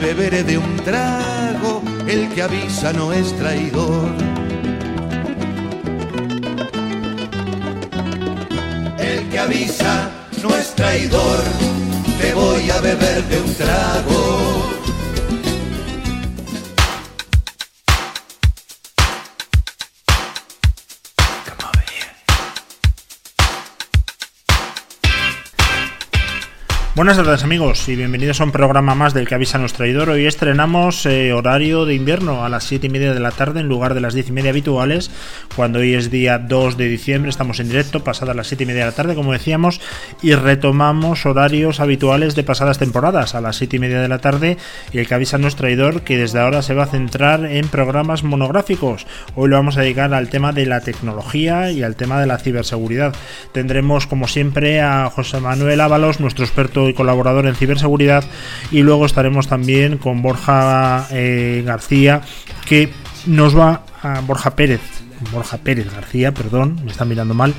[0.00, 1.82] beberé de un trago.
[2.06, 4.10] El que avisa no es traidor.
[8.98, 10.10] El que avisa
[10.42, 11.42] no es traidor.
[12.20, 14.87] Te voy a beber de un trago.
[26.98, 30.10] Buenas tardes amigos y bienvenidos a un programa más del que avisa nuestro traidor.
[30.10, 33.68] Hoy estrenamos eh, horario de invierno a las 7 y media de la tarde en
[33.68, 35.08] lugar de las 10 y media habituales,
[35.54, 38.80] cuando hoy es día 2 de diciembre, estamos en directo, pasadas las 7 y media
[38.80, 39.80] de la tarde como decíamos,
[40.22, 44.56] y retomamos horarios habituales de pasadas temporadas a las 7 y media de la tarde
[44.92, 48.24] y el que avisa nuestro traidor que desde ahora se va a centrar en programas
[48.24, 49.06] monográficos.
[49.36, 52.38] Hoy lo vamos a dedicar al tema de la tecnología y al tema de la
[52.38, 53.14] ciberseguridad.
[53.52, 58.24] Tendremos como siempre a José Manuel Ábalos, nuestro experto colaborador en ciberseguridad.
[58.70, 62.22] Y luego estaremos también con Borja eh, García,
[62.66, 62.90] que
[63.26, 64.80] nos va a Borja Pérez.
[65.32, 67.54] Borja Pérez García, perdón, me están mirando mal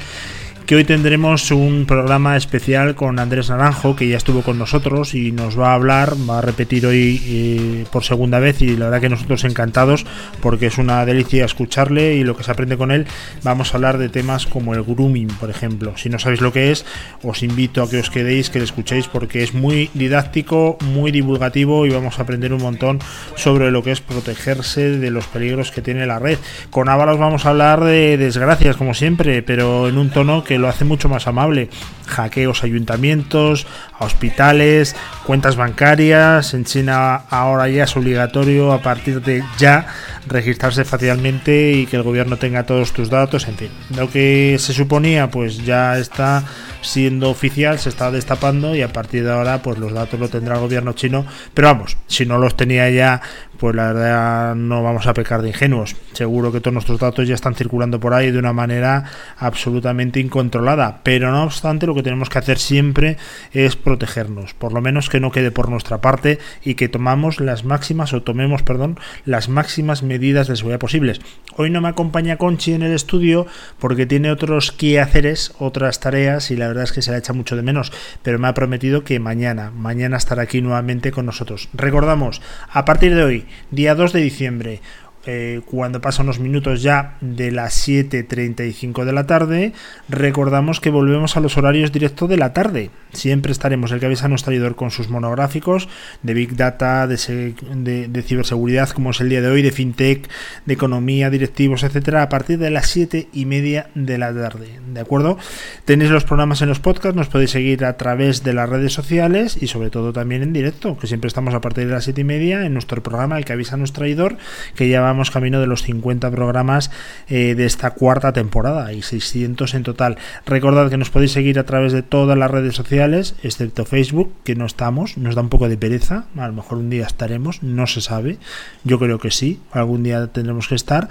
[0.70, 5.32] que hoy tendremos un programa especial con Andrés Naranjo, que ya estuvo con nosotros y
[5.32, 9.02] nos va a hablar, va a repetir hoy eh, por segunda vez y la verdad
[9.02, 10.06] que nosotros encantados
[10.44, 13.08] porque es una delicia escucharle y lo que se aprende con él.
[13.42, 15.94] Vamos a hablar de temas como el grooming, por ejemplo.
[15.98, 16.86] Si no sabéis lo que es,
[17.24, 21.88] os invito a que os quedéis, que lo escuchéis porque es muy didáctico, muy divulgativo
[21.88, 23.00] y vamos a aprender un montón
[23.36, 26.38] sobre lo que es protegerse de los peligros que tiene la red.
[26.70, 30.68] Con Ábalos vamos a hablar de desgracias, como siempre, pero en un tono que lo
[30.68, 31.70] hace mucho más amable.
[32.08, 36.54] Hackeos a ayuntamientos, a hospitales, cuentas bancarias.
[36.54, 39.88] En China ahora ya es obligatorio a partir de ya
[40.28, 43.48] registrarse facialmente y que el gobierno tenga todos tus datos.
[43.48, 46.44] En fin, lo que se suponía pues ya está
[46.82, 50.56] siendo oficial, se está destapando y a partir de ahora pues los datos lo tendrá
[50.56, 51.26] el gobierno chino.
[51.54, 53.22] Pero vamos, si no los tenía ya,
[53.60, 55.96] pues la verdad no vamos a pecar de ingenuos.
[56.14, 59.04] Seguro que todos nuestros datos ya están circulando por ahí de una manera
[59.38, 61.02] absolutamente incontrolada.
[61.04, 63.18] Pero no obstante, lo que tenemos que hacer siempre
[63.52, 64.54] es protegernos.
[64.54, 68.24] Por lo menos que no quede por nuestra parte y que tomamos las máximas o
[68.24, 71.20] tomemos, perdón, las máximas medidas de seguridad posibles.
[71.58, 73.46] Hoy no me acompaña Conchi en el estudio
[73.78, 77.58] porque tiene otros quehaceres, otras tareas y la verdad es que se la echa mucho
[77.58, 77.92] de menos,
[78.24, 81.68] pero me ha prometido que mañana, mañana estará aquí nuevamente con nosotros.
[81.74, 82.42] Recordamos,
[82.72, 84.82] a partir de hoy, día 2 de diciembre,
[85.26, 89.74] eh, cuando pasan unos minutos ya de las 7.35 de la tarde,
[90.08, 92.90] recordamos que volvemos a los horarios directos de la tarde.
[93.12, 95.90] Siempre estaremos el avisa nuestro traidor con sus monográficos
[96.24, 100.30] de Big Data, de, ciberseguridad, como es el día de hoy, de FinTech,
[100.66, 104.80] de economía, directivos, etcétera, a partir de las 7 y media de la tarde.
[104.94, 105.38] ¿De acuerdo?
[105.86, 109.58] Tenéis los programas en los podcasts, nos podéis seguir a través de las redes sociales
[109.62, 112.24] y sobre todo también en directo, que siempre estamos a partir de las 7 y
[112.24, 114.38] media en nuestro programa, el que avisa nuestro traidor,
[114.76, 116.92] que ya vamos camino de los 50 programas
[117.28, 120.18] eh, de esta cuarta temporada y 600 en total.
[120.46, 124.56] Recordad que nos podéis seguir a través de todas las redes sociales, excepto Facebook, que
[124.56, 127.88] no estamos, nos da un poco de pereza, a lo mejor un día estaremos, no
[127.88, 128.38] se sabe,
[128.84, 131.10] yo creo que sí, algún día tendremos que estar.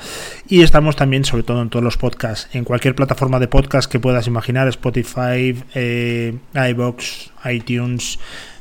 [0.48, 3.98] Y estamos también, sobre todo en todos los podcasts, en cualquier plataforma de podcast que
[3.98, 8.18] puedas imaginar, Spotify, eh, iBox, iTunes,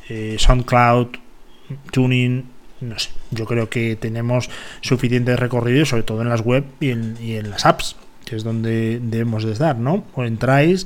[0.10, 1.08] eh, SoundCloud,
[1.92, 4.50] Tuning, no sé, yo creo que tenemos
[4.82, 7.96] suficiente recorrido, sobre todo en las web y en, y en las apps,
[8.26, 10.04] que es donde debemos de estar, ¿no?
[10.14, 10.86] O entráis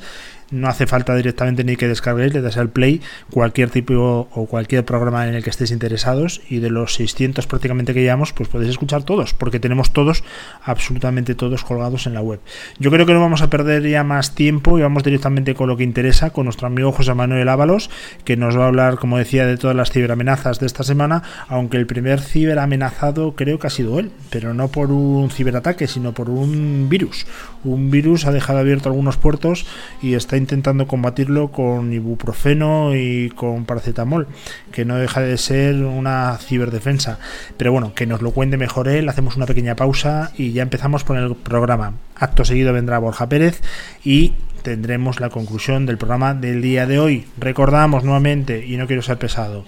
[0.51, 3.01] no hace falta directamente ni que descarguéis, le das al play
[3.31, 7.93] cualquier tipo o cualquier programa en el que estéis interesados y de los 600 prácticamente
[7.93, 10.23] que llevamos, pues podéis escuchar todos, porque tenemos todos,
[10.63, 12.39] absolutamente todos colgados en la web.
[12.79, 15.77] Yo creo que no vamos a perder ya más tiempo y vamos directamente con lo
[15.77, 17.89] que interesa, con nuestro amigo José Manuel Ábalos,
[18.25, 21.77] que nos va a hablar, como decía, de todas las ciberamenazas de esta semana, aunque
[21.77, 26.29] el primer ciberamenazado creo que ha sido él, pero no por un ciberataque, sino por
[26.29, 27.25] un virus.
[27.63, 29.65] Un virus ha dejado abierto algunos puertos
[30.01, 34.27] y está intentando combatirlo con ibuprofeno y con paracetamol,
[34.71, 37.19] que no deja de ser una ciberdefensa.
[37.57, 41.03] Pero bueno, que nos lo cuente mejor él, hacemos una pequeña pausa y ya empezamos
[41.03, 41.93] con el programa.
[42.15, 43.61] Acto seguido vendrá Borja Pérez
[44.03, 47.25] y tendremos la conclusión del programa del día de hoy.
[47.37, 49.65] Recordamos nuevamente, y no quiero ser pesado,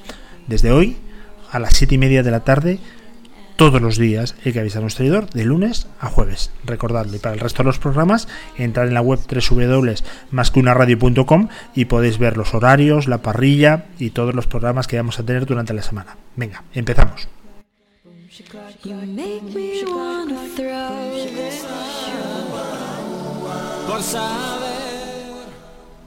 [0.47, 0.97] desde hoy
[1.51, 2.79] a las 7 y media de la tarde
[3.55, 6.51] todos los días el que avisa a nuestro traidor de lunes a jueves.
[6.65, 7.15] Recordadlo.
[7.15, 8.27] Y para el resto de los programas,
[8.57, 14.47] entrar en la web www.masqueunaradio.com y podéis ver los horarios, la parrilla y todos los
[14.47, 16.17] programas que vamos a tener durante la semana.
[16.35, 17.29] Venga, empezamos.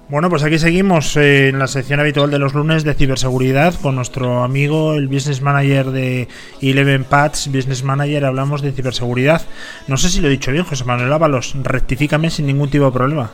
[0.09, 4.45] Bueno, pues aquí seguimos en la sección habitual de los lunes de ciberseguridad con nuestro
[4.45, 6.29] amigo, el business manager de
[6.63, 9.43] Eleven Pads, business manager, hablamos de ciberseguridad.
[9.89, 12.93] No sé si lo he dicho bien, José Manuel Ábalos, rectifícame sin ningún tipo de
[12.93, 13.33] problema.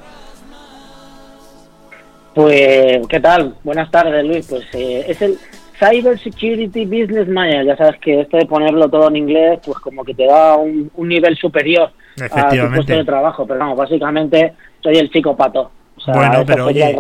[2.35, 3.55] Pues, ¿qué tal?
[3.63, 4.47] Buenas tardes, Luis.
[4.49, 5.37] Pues eh, es el
[5.79, 7.67] Cyber Security Business Manager.
[7.67, 10.91] Ya sabes que esto de ponerlo todo en inglés, pues como que te da un,
[10.97, 11.91] nivel superior
[12.31, 13.47] a tu puesto de trabajo.
[13.47, 15.71] Pero vamos, básicamente soy el chico pato
[16.07, 16.97] bueno, pero oye,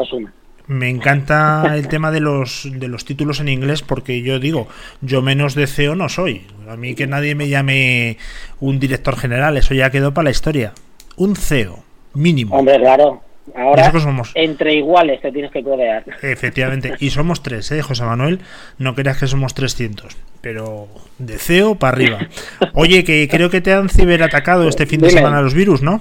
[0.66, 4.68] me encanta el tema de los, de los títulos en inglés porque yo digo,
[5.00, 6.46] yo menos de CEO no soy.
[6.68, 8.16] A mí que nadie me llame
[8.60, 10.72] un director general, eso ya quedó para la historia.
[11.16, 11.80] Un CEO,
[12.14, 12.56] mínimo.
[12.56, 13.22] Hombre, claro.
[13.56, 14.30] Ahora, somos.
[14.36, 16.04] entre iguales te tienes que codear.
[16.22, 16.94] Efectivamente.
[17.00, 18.38] Y somos tres, ¿eh, José Manuel?
[18.78, 20.16] No creas que somos 300.
[20.40, 20.86] Pero
[21.18, 22.18] de CEO para arriba.
[22.74, 26.00] Oye, que creo que te han ciberatacado este fin de semana los virus, ¿no?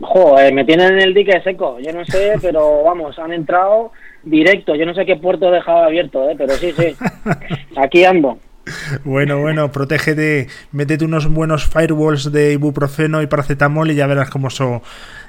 [0.00, 1.78] Joder, me tienen en el dique seco.
[1.80, 3.92] Yo no sé, pero vamos, han entrado
[4.22, 4.74] directo.
[4.74, 6.34] Yo no sé qué puerto he dejado abierto, ¿eh?
[6.36, 6.96] pero sí, sí.
[7.76, 8.38] Aquí ando.
[9.04, 14.48] Bueno, bueno, protégete, métete unos buenos firewalls de ibuprofeno y paracetamol y ya verás cómo
[14.48, 14.82] eso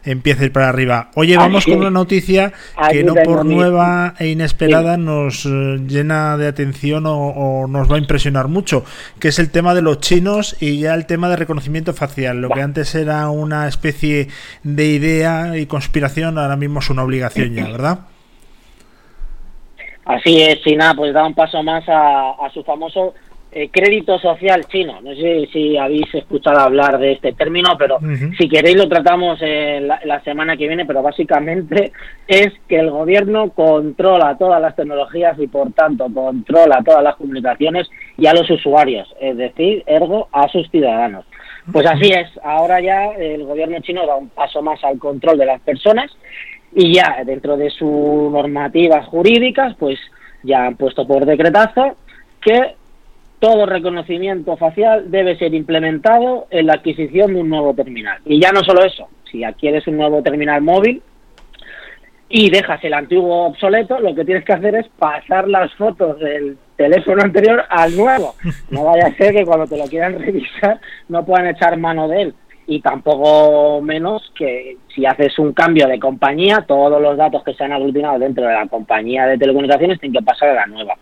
[0.03, 1.09] empieza a ir para arriba.
[1.15, 2.53] Oye, vamos con una noticia
[2.91, 7.99] que no por nueva e inesperada nos eh, llena de atención o, nos va a
[7.99, 8.83] impresionar mucho,
[9.19, 12.41] que es el tema de los chinos y ya el tema de reconocimiento facial.
[12.41, 14.27] Lo que antes era una especie
[14.63, 17.99] de idea y conspiración, ahora mismo es una obligación ya, ¿verdad?
[20.05, 23.13] Así es, China pues da un paso más a, a su famoso
[23.51, 25.01] eh, crédito social chino.
[25.01, 27.97] No sé si habéis escuchado hablar de este término, pero
[28.37, 31.91] si queréis lo tratamos eh, la, semana que viene, pero básicamente
[32.27, 37.89] es que el gobierno controla todas las tecnologías y por tanto controla todas las comunicaciones
[38.17, 41.25] y a los usuarios, es decir, ergo a sus ciudadanos.
[41.71, 45.45] Pues así es, ahora ya el gobierno chino da un paso más al control de
[45.45, 46.11] las personas
[46.73, 49.99] y ya dentro de sus normativas jurídicas, pues
[50.43, 51.95] ya han puesto por decretazo
[52.41, 52.75] que
[53.39, 58.19] todo reconocimiento facial debe ser implementado en la adquisición de un nuevo terminal.
[58.25, 61.01] Y ya no solo eso, si adquieres un nuevo terminal móvil
[62.27, 66.57] y dejas el antiguo obsoleto, lo que tienes que hacer es pasar las fotos del
[66.75, 68.35] teléfono anterior al nuevo.
[68.69, 72.21] No vaya a ser que cuando te lo quieran revisar no puedan echar mano de
[72.23, 72.33] él.
[72.67, 77.63] Y tampoco menos que si haces un cambio de compañía, todos los datos que se
[77.63, 80.95] han aglutinado dentro de la compañía de telecomunicaciones tienen que pasar a la nueva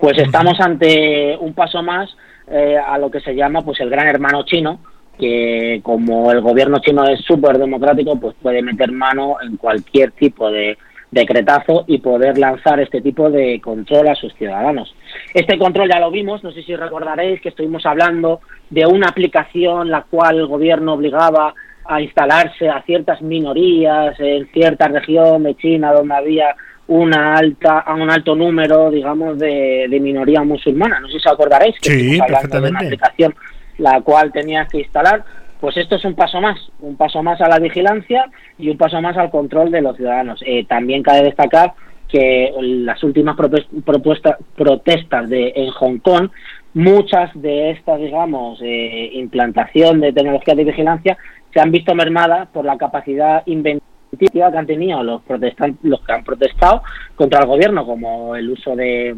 [0.00, 2.10] pues estamos ante un paso más
[2.50, 4.80] eh, a lo que se llama pues el gran hermano chino,
[5.18, 10.50] que como el gobierno chino es súper democrático, pues puede meter mano en cualquier tipo
[10.50, 10.78] de
[11.10, 14.94] decretazo y poder lanzar este tipo de control a sus ciudadanos.
[15.34, 19.90] Este control ya lo vimos, no sé si recordaréis que estuvimos hablando de una aplicación
[19.90, 21.54] la cual el gobierno obligaba
[21.84, 26.54] a instalarse a ciertas minorías en cierta región de China donde había
[26.90, 30.98] una alta a un alto número, digamos, de, de minoría musulmana.
[30.98, 32.60] No sé si os acordaréis que sí, perfectamente.
[32.60, 33.34] de una aplicación
[33.78, 35.24] la cual tenías que instalar.
[35.60, 38.24] Pues esto es un paso más, un paso más a la vigilancia
[38.58, 40.42] y un paso más al control de los ciudadanos.
[40.44, 41.74] Eh, también cabe destacar
[42.08, 46.30] que las últimas propuestas, protestas de, en Hong Kong,
[46.74, 51.18] muchas de estas, digamos, eh, implantación de tecnologías de vigilancia
[51.52, 56.12] se han visto mermadas por la capacidad inventiva que han tenido los protestantes, los que
[56.12, 56.82] han protestado
[57.14, 59.16] contra el gobierno, como el uso de,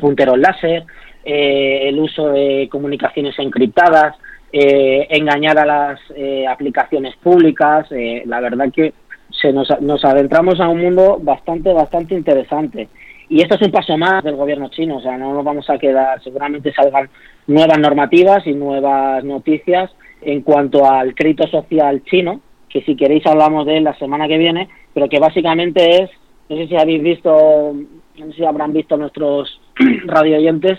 [0.00, 0.84] punteros láser,
[1.24, 4.16] eh, el uso de comunicaciones encriptadas,
[4.52, 7.86] eh, engañar a las eh, aplicaciones públicas.
[7.90, 8.92] la verdad que
[9.30, 12.88] se nos, nos adentramos a un mundo bastante, bastante interesante.
[13.28, 15.78] Y esto es un paso más del gobierno chino, o sea, no nos vamos a
[15.78, 17.10] quedar, seguramente salgan
[17.46, 19.90] nuevas normativas y nuevas noticias
[20.22, 24.38] en cuanto al crédito social chino, que si queréis hablamos de él la semana que
[24.38, 26.10] viene, pero que básicamente es,
[26.48, 27.74] no sé si habéis visto,
[28.18, 29.60] no sé si habrán visto nuestros
[30.06, 30.78] radio oyentes,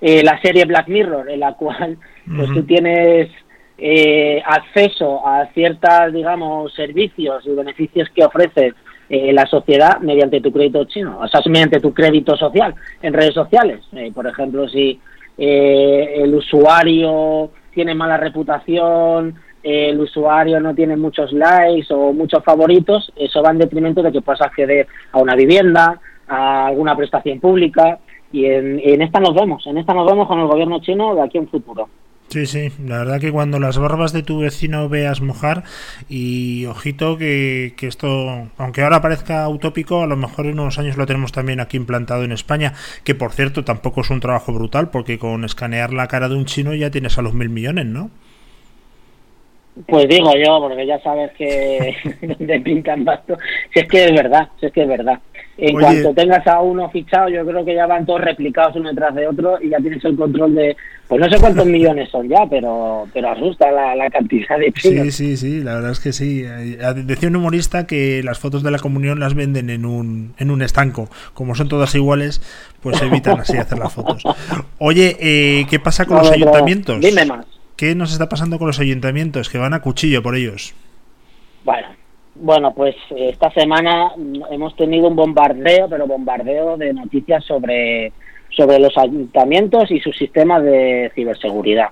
[0.00, 1.96] eh, la serie Black Mirror, en la cual
[2.36, 3.30] pues tú tienes
[3.78, 8.74] eh, acceso a ciertos, digamos, servicios y beneficios que ofrece
[9.08, 13.34] eh, la sociedad mediante tu crédito chino, o sea, mediante tu crédito social en redes
[13.34, 13.80] sociales.
[14.14, 15.00] por ejemplo, si
[15.36, 23.42] el usuario tiene mala reputación, el usuario no tiene muchos likes o muchos favoritos, eso
[23.42, 27.98] va en detrimento de que puedas acceder a una vivienda, a alguna prestación pública
[28.30, 31.22] y en, en esta nos vemos, en esta nos vemos con el gobierno chino de
[31.22, 31.88] aquí en futuro.
[32.28, 35.62] Sí, sí, la verdad que cuando las barbas de tu vecino veas mojar
[36.08, 40.96] y ojito que, que, esto, aunque ahora parezca utópico, a lo mejor en unos años
[40.96, 42.72] lo tenemos también aquí implantado en España,
[43.04, 46.46] que por cierto tampoco es un trabajo brutal porque con escanear la cara de un
[46.46, 48.10] chino ya tienes a los mil millones, ¿no?
[49.86, 51.96] Pues digo yo, porque ya sabes que
[52.38, 53.36] de pintan basto,
[53.72, 55.18] si es que es verdad, si es que es verdad.
[55.56, 59.14] En cuanto tengas a uno fichado, yo creo que ya van todos replicados uno detrás
[59.14, 60.76] de otro y ya tienes el control de,
[61.06, 65.36] pues no sé cuántos millones son ya, pero pero asusta la, cantidad de Sí, sí,
[65.36, 66.42] sí, la verdad es que sí.
[66.44, 70.50] Eh, decía un humorista que las fotos de la comunión las venden en un, en
[70.50, 71.08] un estanco.
[71.34, 72.42] Como son todas iguales,
[72.80, 74.22] pues evitan así hacer las fotos.
[74.78, 77.00] Oye, eh, ¿qué pasa con los ayuntamientos?
[77.00, 77.53] Dime más.
[77.76, 79.50] ¿Qué nos está pasando con los ayuntamientos?
[79.50, 80.74] Que van a cuchillo por ellos.
[81.64, 81.88] Bueno,
[82.36, 84.12] bueno, pues esta semana
[84.50, 88.12] hemos tenido un bombardeo, pero bombardeo de noticias sobre,
[88.50, 91.88] sobre los ayuntamientos y sus sistemas de ciberseguridad.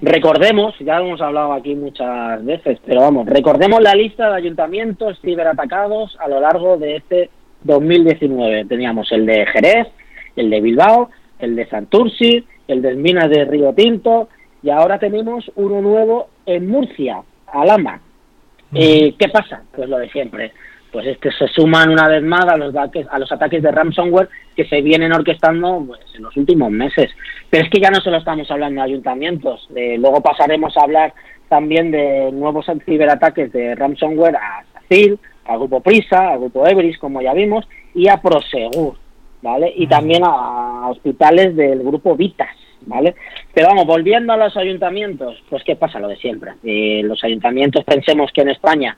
[0.00, 6.18] Recordemos, ya hemos hablado aquí muchas veces, pero vamos, recordemos la lista de ayuntamientos ciberatacados
[6.20, 7.30] a lo largo de este
[7.62, 8.66] 2019.
[8.66, 9.86] Teníamos el de Jerez,
[10.36, 14.28] el de Bilbao, el de Santurci, el de Minas de Río Tinto
[14.64, 18.00] y ahora tenemos uno nuevo en Murcia, Alama.
[18.74, 19.62] Eh, ¿Qué pasa?
[19.76, 20.52] Pues lo de siempre.
[20.90, 23.70] Pues es que se suman una vez más a los, ataques, a los ataques de
[23.70, 27.10] ransomware que se vienen orquestando pues, en los últimos meses.
[27.50, 29.68] Pero es que ya no solo estamos hablando de ayuntamientos.
[29.76, 31.12] Eh, luego pasaremos a hablar
[31.50, 37.20] también de nuevos ciberataques de ransomware a SACIL, a Grupo Prisa, a Grupo Everis, como
[37.20, 38.94] ya vimos, y a Prosegur,
[39.42, 39.70] ¿vale?
[39.76, 42.63] Y también a hospitales del Grupo Vitas.
[42.86, 43.14] ¿Vale?
[43.52, 45.98] Pero vamos, volviendo a los ayuntamientos, pues ¿qué pasa?
[45.98, 46.52] Lo de siempre.
[46.62, 48.96] Eh, los ayuntamientos, pensemos que en España,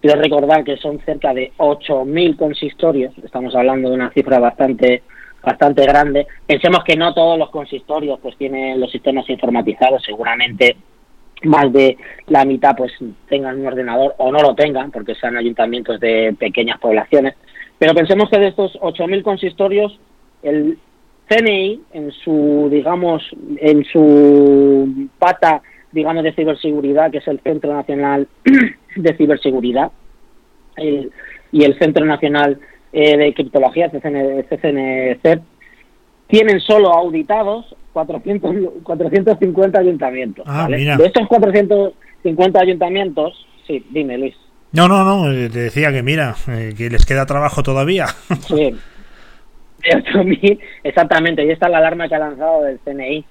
[0.00, 5.02] quiero recordar que son cerca de 8.000 consistorios, estamos hablando de una cifra bastante
[5.44, 6.26] bastante grande.
[6.46, 10.76] Pensemos que no todos los consistorios pues tienen los sistemas informatizados, seguramente
[11.42, 11.98] más de
[12.28, 12.92] la mitad pues
[13.28, 17.34] tengan un ordenador o no lo tengan, porque sean ayuntamientos de pequeñas poblaciones.
[17.78, 19.98] Pero pensemos que de estos 8.000 consistorios,
[20.42, 20.78] el
[21.28, 23.22] CNI en su digamos
[23.58, 25.62] en su pata
[25.92, 28.28] digamos de ciberseguridad que es el Centro Nacional
[28.96, 29.90] de Ciberseguridad
[30.76, 32.58] y el Centro Nacional
[32.92, 35.42] eh, de Criptología CCNCEP
[36.26, 44.34] tienen solo auditados 400, 450 ayuntamientos ah, de estos 450 ayuntamientos sí dime Luis.
[44.72, 48.06] No no no te decía que mira eh, que les queda trabajo todavía.
[48.48, 48.74] Sí
[50.82, 53.24] exactamente, y esta es la alarma que ha lanzado del CNI,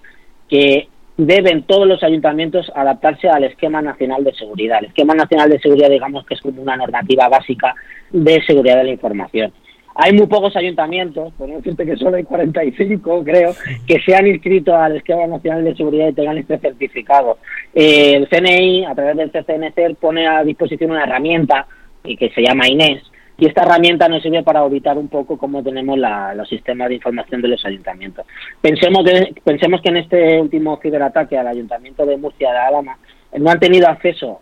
[0.50, 4.80] que deben todos los ayuntamientos adaptarse al esquema nacional de seguridad.
[4.80, 7.76] El esquema nacional de seguridad, digamos que es como una normativa básica
[8.12, 9.54] de seguridad de la información.
[9.96, 13.54] Hay muy pocos ayuntamientos, por decirte que solo hay 45, creo,
[13.86, 17.38] que se han inscrito al esquema nacional de seguridad y tengan este certificado.
[17.76, 21.68] Eh, el CNI, a través del CCNC, pone a disposición una herramienta
[22.04, 23.04] que se llama INES,
[23.38, 25.98] y esta herramienta nos sirve para auditar un poco cómo tenemos
[26.36, 28.26] los sistemas de información de los ayuntamientos.
[28.62, 32.98] Pensemos que, pensemos que en este último ciberataque al ayuntamiento de Murcia de Alama
[33.38, 34.40] no han tenido acceso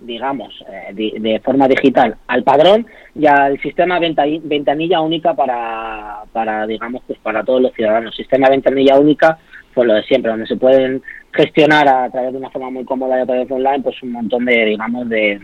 [0.00, 7.02] digamos, eh, de, forma digital al padrón y al sistema ventanilla única para, para, digamos,
[7.06, 8.14] pues para todos los ciudadanos.
[8.14, 9.38] Sistema ventanilla única,
[9.72, 11.02] pues lo de siempre, donde se pueden
[11.32, 14.12] gestionar a través de una forma muy cómoda y a través de online, pues un
[14.12, 15.40] montón de, digamos, de,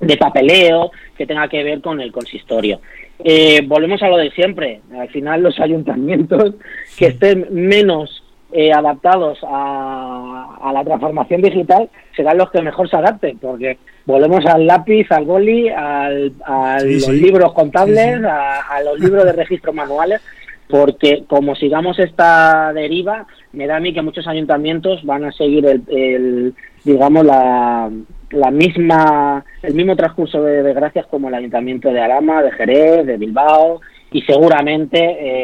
[0.00, 2.80] de papeleo que tenga que ver con el consistorio.
[3.22, 4.80] Eh, volvemos a lo de siempre.
[4.98, 6.54] Al final los ayuntamientos
[6.96, 13.38] que estén menos eh, adaptados a, la transformación digital serán los que mejor se adapten,
[13.38, 19.32] porque volvemos al lápiz, al boli, al, a los libros contables, a, los libros de
[19.32, 20.20] registro manuales,
[20.68, 25.66] porque como sigamos esta deriva, me da a mí que muchos ayuntamientos van a seguir
[25.66, 26.54] el
[26.84, 27.90] digamos, la,
[28.30, 33.16] la misma, el mismo transcurso de desgracias como el Ayuntamiento de Arama, de Jerez, de
[33.16, 33.80] Bilbao
[34.12, 34.98] y seguramente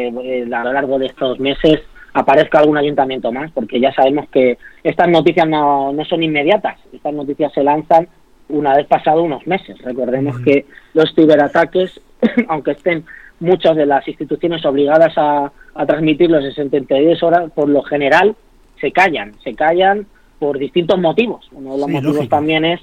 [0.09, 1.81] eh, a lo largo de estos meses
[2.15, 7.13] aparezca algún ayuntamiento más, porque ya sabemos que estas noticias no, no son inmediatas, estas
[7.13, 8.09] noticias se lanzan
[8.49, 9.77] una vez pasado unos meses.
[9.83, 10.65] Recordemos que
[10.95, 12.01] los ciberataques,
[12.49, 13.05] aunque estén
[13.39, 18.35] muchas de las instituciones obligadas a, a transmitirlos en 72 horas, por lo general
[18.81, 20.07] se callan, se callan
[20.39, 21.49] por distintos motivos.
[21.53, 22.81] Uno de los motivos también es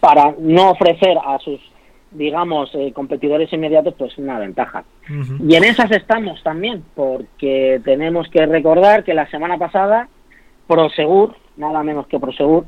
[0.00, 1.60] para no ofrecer a sus
[2.12, 4.84] digamos, eh, competidores inmediatos, pues una ventaja.
[5.40, 10.08] Y en esas estamos también, porque tenemos que recordar que la semana pasada
[10.66, 12.64] Prosegur, nada menos que Prosegur,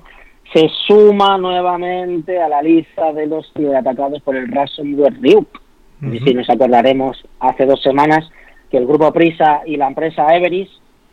[0.52, 5.62] se suma nuevamente a la lista de los ciberatacados por el ransomware Ryuk.
[6.00, 8.30] Y si nos acordaremos hace dos semanas
[8.70, 10.68] que el grupo Prisa y la empresa Everis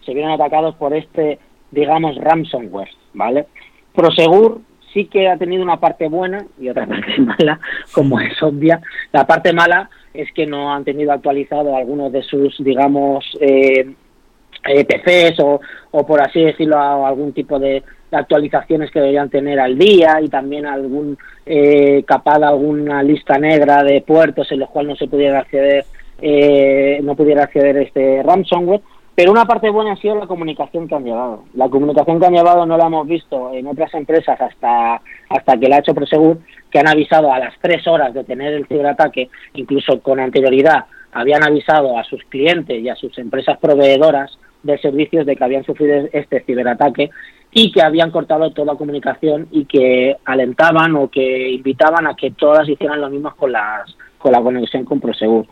[0.05, 1.39] se vieron atacados por este,
[1.71, 3.47] digamos, ransomware, ¿vale?
[3.93, 4.61] Prosegur
[4.93, 7.59] sí que ha tenido una parte buena y otra parte mala,
[7.91, 8.81] como es obvia.
[9.11, 13.93] La parte mala es que no han tenido actualizado algunos de sus, digamos, eh,
[14.67, 15.59] eh PCs o,
[15.91, 20.65] o, por así decirlo, algún tipo de, actualizaciones que deberían tener al día y también
[20.65, 25.85] algún eh, capaz alguna lista negra de puertos en los cuales no se pudiera acceder
[26.21, 28.81] eh, no pudiera acceder este ransomware
[29.15, 31.45] pero una parte buena ha sido la comunicación que han llevado.
[31.53, 35.69] La comunicación que han llevado no la hemos visto en otras empresas hasta, hasta que
[35.69, 39.29] la ha hecho Prosegur, que han avisado a las tres horas de tener el ciberataque,
[39.53, 45.25] incluso con anterioridad, habían avisado a sus clientes y a sus empresas proveedoras de servicios
[45.25, 47.09] de que habían sufrido este ciberataque
[47.53, 52.67] y que habían cortado toda comunicación y que alentaban o que invitaban a que todas
[52.67, 55.45] hicieran lo mismo con las con la conexión con Prosegur.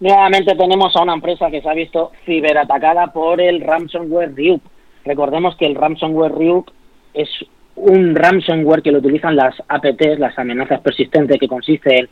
[0.00, 4.62] Nuevamente tenemos a una empresa que se ha visto ciberatacada por el ransomware Ryuk.
[5.04, 6.70] Recordemos que el ransomware Ryuk
[7.14, 7.28] es
[7.74, 12.08] un ransomware que lo utilizan las APTs, las amenazas persistentes, que consiste en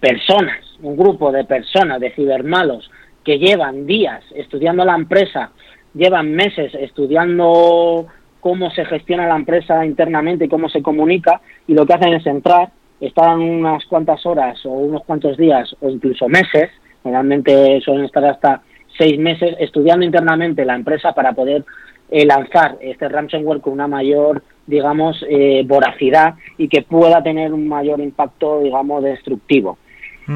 [0.00, 2.90] personas, un grupo de personas, de cibermalos,
[3.22, 5.50] que llevan días estudiando la empresa,
[5.92, 8.06] llevan meses estudiando
[8.40, 12.26] cómo se gestiona la empresa internamente y cómo se comunica, y lo que hacen es
[12.26, 12.70] entrar,
[13.00, 16.70] están unas cuantas horas o unos cuantos días o incluso meses,
[17.08, 18.62] Normalmente suelen estar hasta
[18.98, 21.64] seis meses estudiando internamente la empresa para poder
[22.10, 27.66] eh, lanzar este ransomware con una mayor, digamos, eh, voracidad y que pueda tener un
[27.66, 29.78] mayor impacto, digamos, destructivo.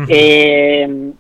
[0.09, 1.12] Eh,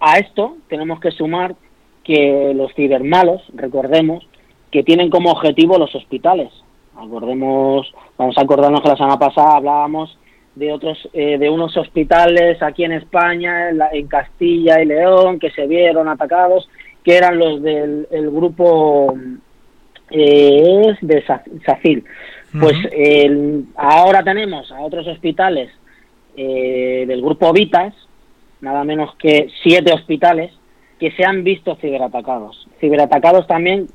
[0.00, 1.54] a esto tenemos que sumar
[2.02, 4.26] que los cibermalos, recordemos,
[4.72, 6.50] que tienen como objetivo los hospitales.
[6.96, 10.18] Acordemos, vamos a acordarnos que la semana pasada hablábamos
[10.58, 15.66] de otros eh, de unos hospitales aquí en España, en, Castilla y León, que se
[15.66, 16.68] vieron atacados,
[17.04, 19.16] que eran los del grupo
[20.10, 21.24] eh, de
[21.64, 22.04] SACIL.
[22.58, 22.76] Pues
[23.76, 25.70] ahora tenemos a otros hospitales
[26.40, 27.92] eh, del grupo Vitas,
[28.60, 30.52] nada menos que siete hospitales,
[31.00, 32.68] que se han visto ciberatacados.
[32.80, 33.88] Ciberatacados también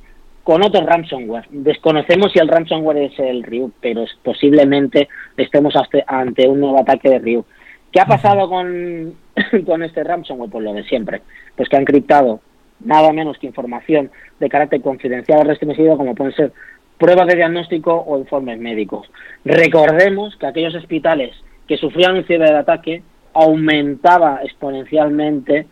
[0.44, 1.48] con otro ransomware.
[1.50, 5.74] Desconocemos si el ransomware es el Ryu, pero posiblemente estemos
[6.08, 7.46] ante un nuevo ataque de Ryu.
[7.92, 9.16] ¿Qué ha pasado con,
[9.66, 10.50] con este ransomware?
[10.50, 11.22] Pues lo de siempre.
[11.56, 12.42] Pues que ha encriptado
[12.84, 16.52] nada menos que información de carácter confidencial o restringido, como pueden ser
[16.98, 19.10] pruebas de diagnóstico o informes médicos.
[19.46, 21.32] Recordemos que aquellos hospitales
[21.68, 23.04] que sufrían un ciberataque
[23.34, 25.68] aumentaba exponencialmente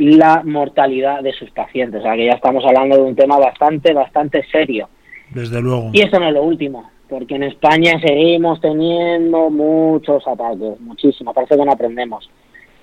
[0.00, 2.00] la mortalidad de sus pacientes.
[2.00, 4.88] O sea que ya estamos hablando de un tema bastante, bastante serio.
[5.30, 5.90] Desde luego.
[5.92, 11.56] Y eso no es lo último, porque en España seguimos teniendo muchos ataques, muchísimo, parece
[11.56, 12.28] que no aprendemos.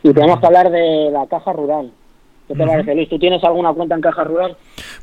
[0.03, 1.91] Y tenemos que hablar de la caja rural.
[2.47, 3.09] ¿Qué te parece, Luis?
[3.09, 4.55] ¿Tú tienes alguna cuenta en Caja Rural?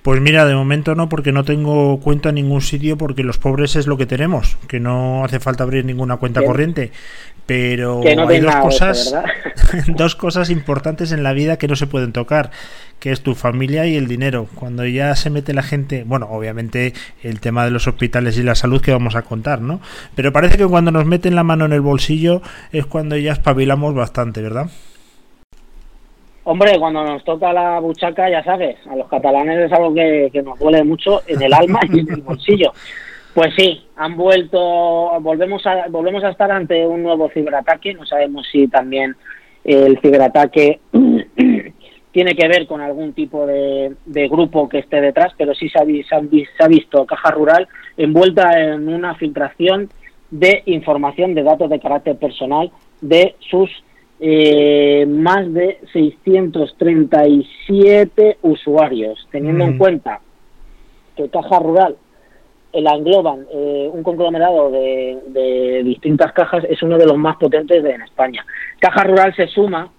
[0.02, 3.76] Pues mira, de momento no, porque no tengo cuenta en ningún sitio, porque los pobres
[3.76, 6.90] es lo que tenemos, que no hace falta abrir ninguna cuenta corriente.
[7.44, 9.14] Pero hay dos cosas,
[9.88, 12.50] dos cosas importantes en la vida que no se pueden tocar,
[12.98, 14.48] que es tu familia y el dinero.
[14.54, 18.54] Cuando ya se mete la gente, bueno, obviamente el tema de los hospitales y la
[18.54, 19.80] salud que vamos a contar, ¿no?
[20.14, 22.40] Pero parece que cuando nos meten la mano en el bolsillo
[22.72, 24.70] es cuando ya espabilamos bastante, ¿verdad?
[26.46, 30.58] Hombre, cuando nos toca la buchaca, ya sabes, a los catalanes es algo que, nos
[30.58, 32.72] duele mucho en el alma y en el bolsillo.
[33.32, 34.60] Pues sí, han vuelto,
[35.20, 37.94] volvemos a, volvemos a estar ante un nuevo ciberataque.
[37.94, 39.16] No sabemos si también
[39.64, 40.80] el ciberataque
[42.12, 43.94] tiene que ver con algún tipo de,
[44.28, 48.88] grupo que esté detrás, pero sí se ha, se ha visto Caja Rural envuelta en
[48.88, 49.88] una filtración
[50.30, 53.70] de información de datos de carácter personal de sus
[54.26, 59.78] eh, más de 637 usuarios, teniendo en mm.
[59.78, 60.22] cuenta
[61.14, 61.94] que Caja Rural
[62.72, 67.90] la engloban eh, un conglomerado de, distintas cajas, es uno de los más potentes de,
[67.90, 68.46] en España.
[68.78, 69.90] Caja Rural se suma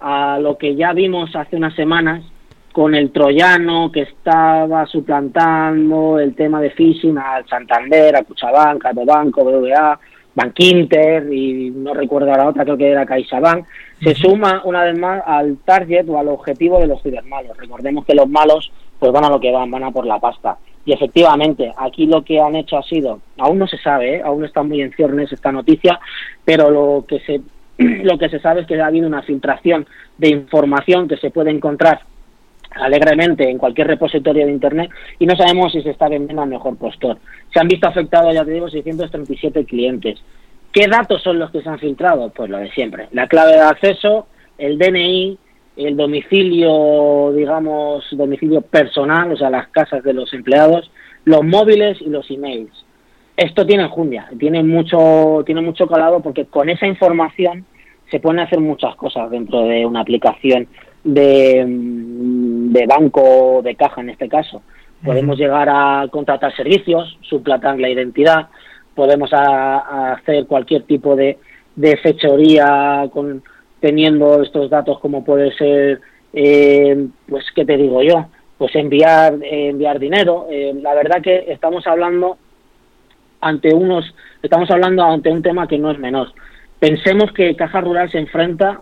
[0.00, 2.24] a lo que ya vimos hace unas semanas
[2.72, 8.92] con el troyano que estaba suplantando el tema de phishing al Santander, a Cuchabank, a
[8.94, 10.00] Banco, BBA,
[10.34, 13.66] Bank Inter y no recuerdo la otra, creo que era CaixaBank,
[14.02, 17.56] se suma una vez más al target o al objetivo de los cibermalos.
[17.56, 20.58] Recordemos que los malos pues van a lo que van, van a por la pasta.
[20.86, 24.22] Y efectivamente, aquí lo que han hecho ha sido, aún no se sabe, ¿eh?
[24.22, 25.98] aún está muy en ciernes esta noticia,
[26.44, 27.40] pero lo que se
[27.78, 29.86] lo que se sabe es que ha habido una filtración
[30.18, 32.02] de información que se puede encontrar
[32.76, 36.76] alegremente en cualquier repositorio de Internet y no sabemos si se está vendiendo al mejor
[36.76, 37.18] postor.
[37.52, 40.20] Se han visto afectados, ya te digo, 637 clientes.
[40.72, 42.30] ¿Qué datos son los que se han filtrado?
[42.30, 43.08] Pues lo de siempre.
[43.12, 44.26] La clave de acceso,
[44.58, 45.38] el DNI,
[45.76, 50.90] el domicilio, digamos, domicilio personal, o sea, las casas de los empleados,
[51.24, 52.72] los móviles y los emails.
[53.36, 57.66] Esto tiene enjundia, tiene mucho, tiene mucho calado porque con esa información
[58.10, 60.68] se pueden hacer muchas cosas dentro de una aplicación
[61.04, 64.62] de, mm, de banco de caja en este caso.
[65.04, 68.48] Podemos llegar a contratar servicios, suplantar la identidad,
[68.94, 71.38] podemos hacer cualquier tipo de,
[71.76, 73.42] de fechoría con,
[73.80, 76.00] teniendo estos datos como puede ser,
[76.32, 78.28] eh, pues, ¿qué te digo yo?
[78.56, 80.46] Pues enviar, enviar dinero.
[80.50, 82.38] Eh, la verdad que estamos hablando
[83.42, 86.28] ante unos, estamos hablando ante un tema que no es menor.
[86.78, 88.80] Pensemos que Caja Rural se enfrenta,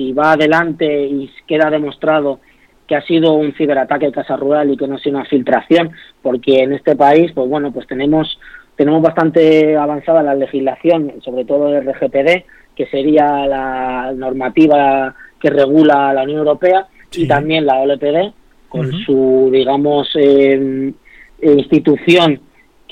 [0.00, 2.40] si va adelante y queda demostrado
[2.86, 5.90] que ha sido un ciberataque de Casa Rural y que no ha sido una filtración,
[6.22, 8.38] porque en este país, pues bueno, pues tenemos
[8.76, 16.14] tenemos bastante avanzada la legislación, sobre todo el RGPD, que sería la normativa que regula
[16.14, 18.32] la Unión Europea, y también la OLPD,
[18.70, 20.92] con su, digamos, eh,
[21.42, 22.40] institución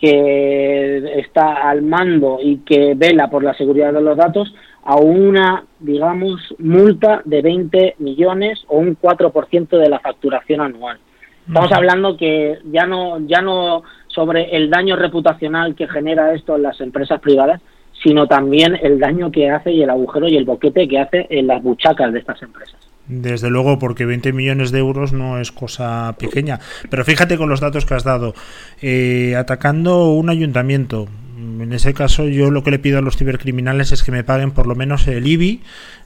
[0.01, 5.65] que está al mando y que vela por la seguridad de los datos, a una,
[5.81, 10.99] digamos, multa de 20 millones o un 4% de la facturación anual.
[11.47, 16.63] Estamos hablando que ya no, ya no sobre el daño reputacional que genera esto en
[16.63, 17.61] las empresas privadas,
[18.03, 21.47] sino también el daño que hace y el agujero y el boquete que hace en
[21.47, 22.77] las buchacas de estas empresas.
[23.09, 26.61] Desde luego, porque 20 millones de euros no es cosa pequeña.
[26.91, 28.35] Pero fíjate con los datos que has dado.
[28.83, 31.09] Eh, atacando un ayuntamiento,
[31.39, 34.51] en ese caso yo lo que le pido a los cibercriminales es que me paguen
[34.51, 35.63] por lo menos el IBI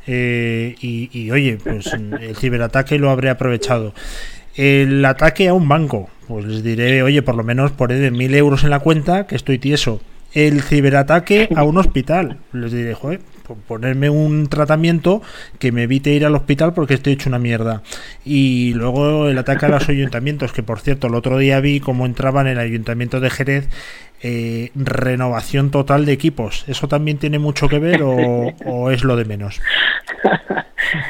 [0.07, 3.95] eh, y, oye, pues el ciberataque lo habré aprovechado.
[4.55, 8.63] El ataque a un banco, pues les diré, oye, por lo menos de mil euros
[8.63, 10.01] en la cuenta que estoy tieso
[10.35, 12.39] el ciberataque a un hospital.
[12.53, 13.21] Les diré, joder,
[13.67, 15.23] ponerme un tratamiento
[15.59, 17.83] que me evite ir al hospital porque estoy hecho una mierda.
[18.25, 22.07] Y luego el ataque a los ayuntamientos, que por cierto, el otro día vi cómo
[22.07, 23.69] entraban en el ayuntamiento de Jerez
[24.23, 26.65] eh, renovación total de equipos.
[26.69, 29.61] ¿Eso también tiene mucho que ver o, es lo de menos?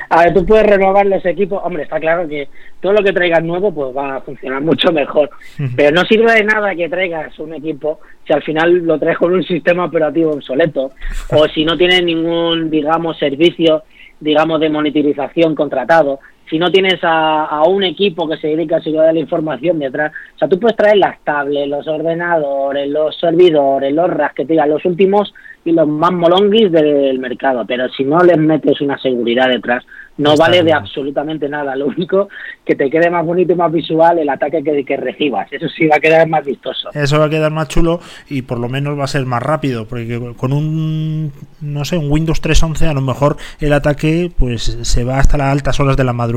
[0.09, 1.61] A ver, tú puedes renovar los equipos.
[1.63, 2.49] Hombre, está claro que
[2.81, 5.31] todo lo que traigas nuevo pues va a funcionar mucho mejor.
[5.77, 9.33] Pero no sirve de nada que traigas un equipo si al final lo traes con
[9.33, 10.93] un sistema operativo obsoleto
[11.31, 13.83] o si no tienes ningún, digamos, servicio,
[14.21, 19.09] digamos, de monetización contratado si no tienes a, un equipo que se dedica a seguridad
[19.09, 23.93] de la información detrás, o sea, tú puedes traer las tablets, los ordenadores, los servidores,
[23.93, 25.33] los RAS, que te digan los últimos
[25.65, 29.85] y los más molonguis del mercado, pero si no les metes una seguridad detrás,
[30.19, 31.75] no vale de absolutamente nada.
[31.75, 32.29] Lo único
[32.65, 35.51] que te quede más bonito y más visual el ataque que, que, recibas.
[35.53, 36.91] Eso sí va a quedar más vistoso.
[36.93, 39.87] Eso va a quedar más chulo y por lo menos va a ser más rápido,
[39.87, 45.05] porque con un no sé, un Windows 3.11 a lo mejor el ataque pues se
[45.05, 46.32] va hasta las altas horas de la madrugada.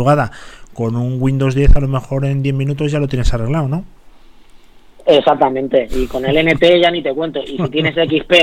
[0.73, 3.85] Con un Windows 10 a lo mejor en 10 minutos ya lo tienes arreglado, ¿no?
[5.05, 7.39] Exactamente, y con el NT ya ni te cuento.
[7.43, 8.33] Y si tienes XP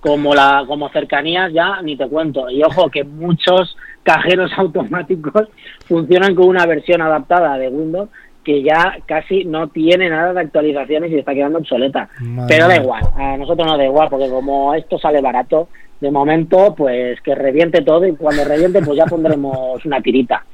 [0.00, 2.50] como la como cercanías ya ni te cuento.
[2.50, 5.48] Y ojo que muchos cajeros automáticos
[5.86, 8.08] funcionan con una versión adaptada de Windows
[8.44, 12.08] que ya casi no tiene nada de actualizaciones y está quedando obsoleta.
[12.48, 15.68] Pero da igual, a nosotros no da igual, porque como esto sale barato,
[16.00, 20.44] de momento, pues que reviente todo y cuando reviente, pues ya pondremos una tirita.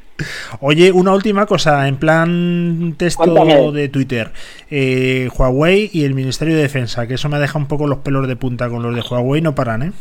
[0.61, 4.31] Oye, una última cosa, en plan texto de Twitter.
[4.70, 8.29] Eh, Huawei y el Ministerio de Defensa, que eso me deja un poco los pelos
[8.29, 9.92] de punta con los de Huawei, no paran, ¿eh?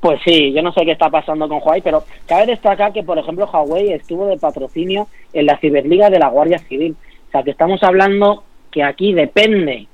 [0.00, 3.18] Pues sí, yo no sé qué está pasando con Huawei, pero cabe destacar que, por
[3.18, 6.96] ejemplo, Huawei estuvo de patrocinio en la Ciberliga de la Guardia Civil.
[7.28, 8.42] O sea, que estamos hablando
[8.72, 9.86] que aquí depende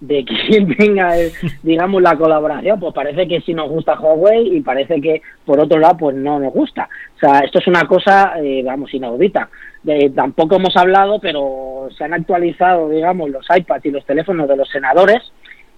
[0.00, 1.14] de quién tenga,
[1.62, 5.78] digamos, la colaboración, pues parece que sí nos gusta Huawei y parece que, por otro
[5.78, 6.88] lado, pues no nos gusta.
[7.16, 9.48] O sea, esto es una cosa, eh, vamos, inaudita.
[10.14, 14.68] tampoco hemos hablado, pero se han actualizado, digamos, los iPads y los teléfonos de los
[14.68, 15.22] senadores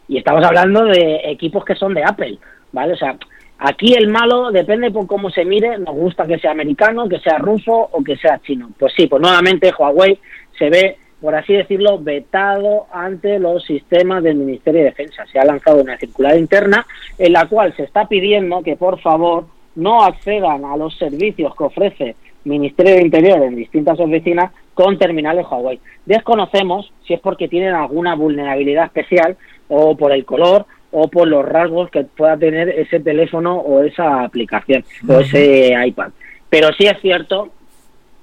[0.09, 2.39] y estamos hablando de equipos que son de Apple,
[2.73, 2.95] ¿vale?
[2.95, 3.17] O sea,
[3.59, 7.39] aquí el malo depende por cómo se mire, nos gusta que sea americano, que sea
[7.39, 8.71] ruso o que sea chino.
[8.79, 10.19] Pues sí, pues nuevamente Huawei
[10.59, 15.27] se ve por así decirlo, vetado ante los sistemas del Ministerio de Defensa.
[15.27, 16.87] Se ha lanzado una circular interna
[17.19, 21.65] en la cual se está pidiendo que, por favor, no accedan a los servicios que
[21.65, 25.81] ofrece Ministerio de Interior en distintas oficinas con terminales Huawei.
[26.07, 29.37] Desconocemos si es porque tienen alguna vulnerabilidad especial
[29.69, 34.23] o por el color o por los rasgos que pueda tener ese teléfono o esa
[34.23, 36.11] aplicación o ese iPad.
[36.49, 37.51] Pero sí es cierto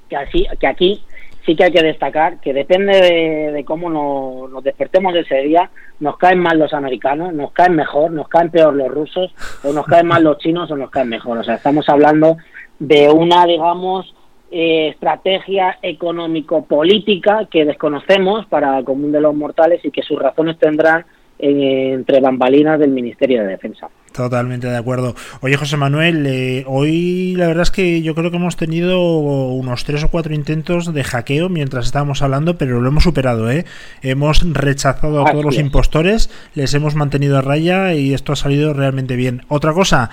[0.10, 1.04] que, así, que aquí
[1.46, 6.18] sí que hay que destacar que depende de, cómo nos, nos, despertemos ese día, nos
[6.18, 10.08] caen mal los americanos, nos caen mejor, nos caen peor los rusos, o nos caen
[10.08, 11.38] mal los chinos o nos caen mejor.
[11.38, 12.38] O sea, estamos hablando
[12.80, 14.14] de una, digamos,
[14.52, 20.58] eh, estrategia económico-política que desconocemos para el común de los mortales y que sus razones
[20.58, 21.06] tendrán
[21.38, 23.90] entre bambalinas del Ministerio de Defensa.
[24.16, 25.14] Totalmente de acuerdo.
[25.42, 29.84] Oye, José Manuel, eh, hoy la verdad es que yo creo que hemos tenido unos
[29.84, 33.66] tres o cuatro intentos de hackeo mientras estábamos hablando, pero lo hemos superado, ¿eh?
[34.02, 38.74] Hemos rechazado a todos los impostores, les hemos mantenido a raya y esto ha salido
[38.74, 39.42] realmente bien.
[39.50, 40.10] Otra cosa,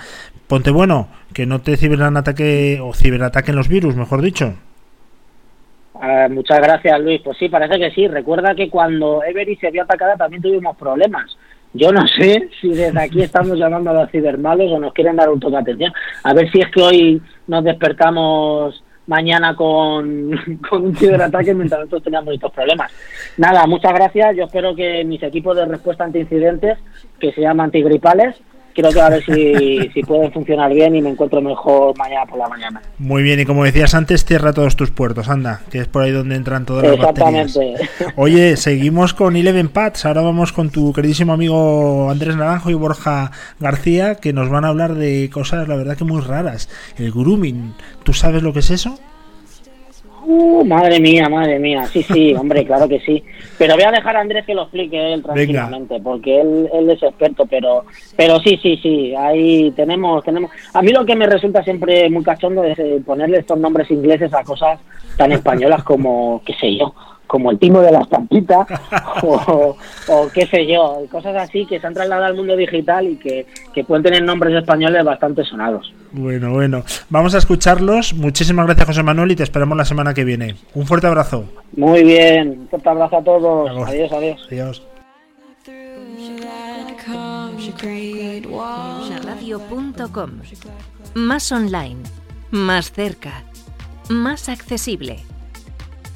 [0.47, 4.53] ponte bueno, que no te ciberataque o ciberataquen los virus, mejor dicho.
[5.95, 7.21] Ah, muchas gracias, Luis.
[7.23, 8.09] Pues sí, parece que sí.
[8.09, 11.37] Recuerda que cuando Every se vio atacada también tuvimos problemas.
[11.73, 15.29] Yo no sé si desde aquí estamos llamando a los cibermalos o nos quieren dar
[15.29, 15.93] un toque de atención.
[16.23, 20.31] A ver si es que hoy nos despertamos mañana con,
[20.69, 22.91] con un ciberataque mientras nosotros teníamos estos problemas.
[23.37, 24.35] Nada, muchas gracias.
[24.35, 26.77] Yo espero que mis equipos de respuesta ante incidentes,
[27.19, 28.35] que se llaman antigripales,
[28.73, 32.39] creo que a ver si, si pueden funcionar bien y me encuentro mejor mañana por
[32.39, 32.81] la mañana.
[32.97, 36.11] Muy bien, y como decías antes, cierra todos tus puertos, anda, que es por ahí
[36.11, 37.75] donde entran todas las Exactamente.
[38.15, 43.31] Oye, seguimos con Eleven Pats, ahora vamos con tu queridísimo amigo Andrés Naranjo y Borja
[43.59, 46.69] García, que nos van a hablar de cosas, la verdad que muy raras.
[46.97, 48.99] El grooming, ¿tú sabes lo que es eso?
[50.35, 51.83] Uh, madre mía, madre mía.
[51.85, 53.23] Sí, sí, hombre, claro que sí.
[53.57, 57.03] Pero voy a dejar a Andrés que lo explique él tranquilamente, porque él, él es
[57.03, 60.49] experto, pero pero sí, sí, sí, ahí tenemos, tenemos...
[60.73, 64.33] A mí lo que me resulta siempre muy cachondo es eh, ponerle estos nombres ingleses
[64.33, 64.79] a cosas
[65.17, 66.93] tan españolas como, qué sé yo,
[67.33, 68.63] como el timo de la estampita
[69.23, 69.75] o,
[70.31, 73.83] qué sé yo, cosas así que se han trasladado al mundo digital y que, que
[73.83, 75.91] pueden tener nombres españoles bastante sonados.
[76.11, 78.13] Bueno, bueno, vamos a escucharlos.
[78.13, 80.57] Muchísimas gracias José Manuel y te esperamos la semana que viene.
[80.75, 81.45] Un fuerte abrazo.
[81.75, 83.87] Muy bien, un fuerte abrazo a todos.
[83.87, 84.47] Adiós, adiós.
[84.51, 84.83] Adiós.
[91.15, 91.99] Más online,
[92.51, 93.43] más cerca,
[94.07, 95.32] más accesible.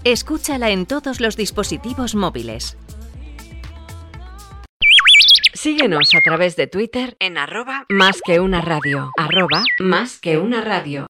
[0.09, 2.77] Escúchala en todos los dispositivos móviles.
[5.53, 9.11] Síguenos a través de Twitter en arroba más que una radio.
[9.17, 11.07] Arroba más que una radio.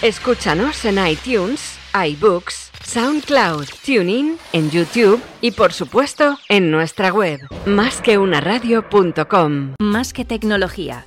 [0.00, 9.74] Escúchanos en iTunes, iBooks, SoundCloud, TuneIn, en YouTube y por supuesto en nuestra web másqueunaradio.com.
[9.80, 11.04] Más que tecnología.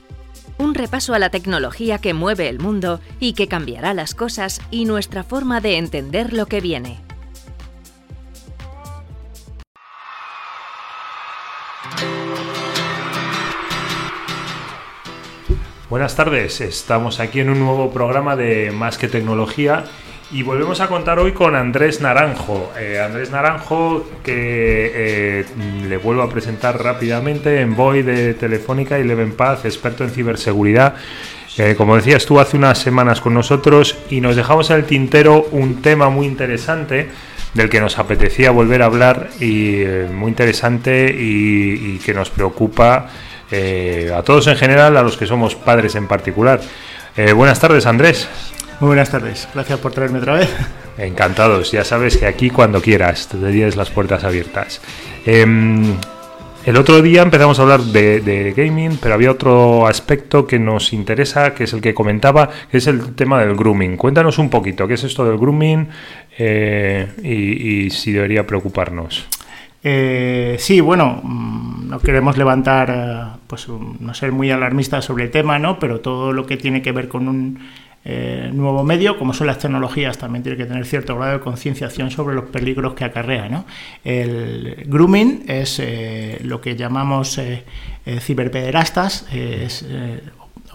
[0.58, 4.84] Un repaso a la tecnología que mueve el mundo y que cambiará las cosas y
[4.84, 7.00] nuestra forma de entender lo que viene.
[15.90, 19.86] Buenas tardes, estamos aquí en un nuevo programa de Más que Tecnología
[20.32, 22.72] y volvemos a contar hoy con Andrés Naranjo.
[22.80, 25.46] Eh, Andrés Naranjo, que eh,
[25.88, 30.94] le vuelvo a presentar rápidamente, en Boy de Telefónica y Leven Paz, experto en ciberseguridad.
[31.58, 35.48] Eh, como decía, estuvo hace unas semanas con nosotros y nos dejamos en el tintero
[35.52, 37.10] un tema muy interesante
[37.54, 39.84] del que nos apetecía volver a hablar y
[40.14, 43.10] muy interesante y que nos preocupa
[43.52, 46.62] eh, a todos en general, a los que somos padres en particular.
[47.16, 48.28] Eh, buenas tardes, Andrés.
[48.80, 50.50] Muy buenas tardes, gracias por traerme otra vez.
[50.98, 54.82] Encantados, ya sabes que aquí cuando quieras te tienes las puertas abiertas.
[56.66, 61.54] El otro día empezamos a hablar de, gaming, pero había otro aspecto que nos interesa,
[61.54, 63.98] que es el que comentaba, que es el tema del grooming.
[63.98, 65.88] Cuéntanos un poquito, ¿qué es esto del grooming
[66.38, 69.26] eh, y si debería preocuparnos?
[69.82, 75.32] Eh, sí, bueno, mm, no queremos levantar, eh, pues no ser muy alarmistas sobre el
[75.32, 75.80] tema, ¿no?
[75.80, 77.60] Pero todo lo que tiene que ver con un
[78.06, 82.12] eh, nuevo medio, como son las tecnologías, también tiene que tener cierto grado de concienciación
[82.12, 83.66] sobre los peligros que acarrea, ¿no?
[84.04, 85.82] El grooming es
[86.44, 87.40] lo que llamamos
[88.20, 89.86] ciberpederastas, es,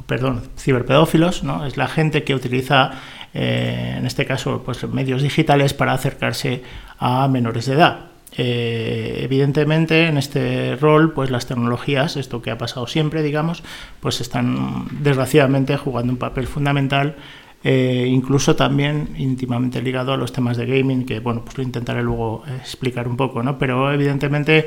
[0.06, 1.66] perdón, ciberpedófilos, ¿no?
[1.66, 2.92] Es la gente que utiliza
[3.32, 6.62] en este caso, pues medios digitales para acercarse
[6.98, 8.13] a menores de edad.
[8.36, 13.62] Eh, evidentemente, en este rol, pues las tecnologías, esto que ha pasado siempre, digamos,
[14.00, 17.16] pues están desgraciadamente jugando un papel fundamental,
[17.62, 22.02] eh, incluso también íntimamente ligado a los temas de gaming, que bueno, pues lo intentaré
[22.02, 23.56] luego explicar un poco, ¿no?
[23.56, 24.66] Pero evidentemente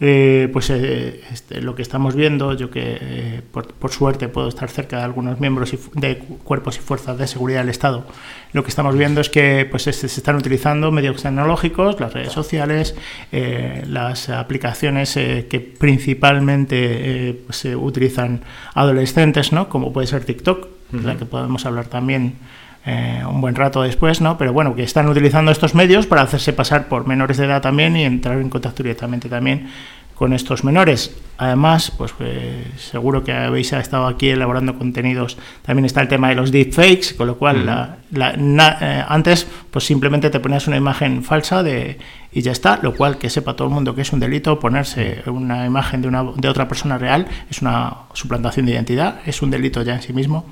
[0.00, 4.68] eh, pues eh, este, lo que estamos viendo, yo que eh, por, suerte puedo estar
[4.68, 8.04] cerca de algunos miembros de cuerpos y fuerzas de seguridad del Estado,
[8.52, 12.96] lo que estamos viendo es que pues, se, están utilizando medios tecnológicos, las redes sociales,
[13.30, 18.42] las aplicaciones que principalmente se pues, utilizan
[18.74, 19.68] adolescentes, ¿no?
[19.68, 22.34] como puede ser TikTok, de la que podemos hablar también
[22.86, 24.36] un buen rato después, ¿no?
[24.36, 27.96] Pero bueno, que están utilizando estos medios para hacerse pasar por menores de edad también
[27.96, 29.68] y entrar en contacto directamente también
[30.14, 31.16] con estos menores.
[31.36, 35.36] Además, pues eh, seguro que habéis estado aquí elaborando contenidos.
[35.62, 40.38] También está el tema de los deepfakes, con lo cual eh, antes pues simplemente te
[40.38, 41.98] ponías una imagen falsa de,
[42.32, 45.22] y ya está, lo cual que sepa todo el mundo que es un delito ponerse
[45.26, 49.50] una imagen de, una, de otra persona real es una suplantación de identidad, es un
[49.50, 50.46] delito ya en sí mismo.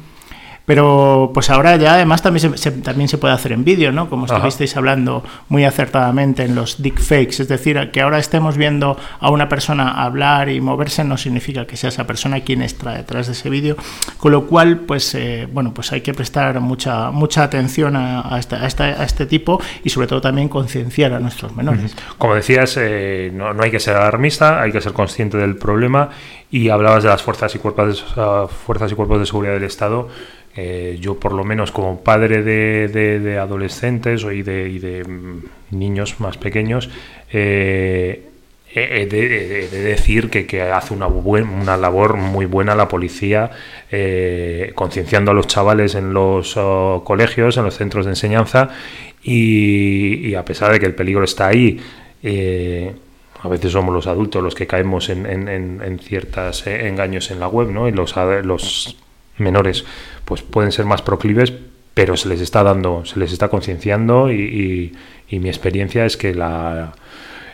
[0.64, 4.08] Pero pues ahora ya además también se, también se puede hacer en vídeo, ¿no?
[4.08, 9.30] Como estuvisteis hablando muy acertadamente en los deepfakes, es decir, que ahora estemos viendo a
[9.30, 13.32] una persona hablar y moverse no significa que sea esa persona quien está detrás de
[13.32, 13.76] ese vídeo,
[14.18, 18.56] con lo cual pues eh, bueno pues hay que prestar mucha mucha atención a, este,
[18.56, 21.96] a, este, tipo y sobre todo también concienciar a nuestros menores.
[22.18, 26.10] Como decías, eh, no, no hay que ser alarmista, hay que ser consciente del problema
[26.50, 30.08] y hablabas de las fuerzas y cuerpos de, fuerzas y cuerpos de seguridad del Estado
[30.54, 36.90] eh, yo por lo menos como padre de, adolescentes y de, mm, niños más pequeños,
[37.32, 38.28] eh,
[38.74, 43.50] he de, decir que, hace una, una labor muy buena la policía
[43.90, 48.70] eh, concienciando a los chavales en los oh, colegios, en los centros de enseñanza
[49.22, 51.80] y, a pesar de que el peligro está ahí,
[53.42, 57.70] a veces somos los adultos los que caemos en, en, ciertos engaños en la web,
[57.70, 57.88] ¿no?
[57.88, 58.96] Y los, los
[59.42, 59.84] menores
[60.24, 61.52] pues pueden ser más proclives,
[61.94, 64.92] pero se les está dando, se les está concienciando y,
[65.30, 66.92] mi experiencia es que la,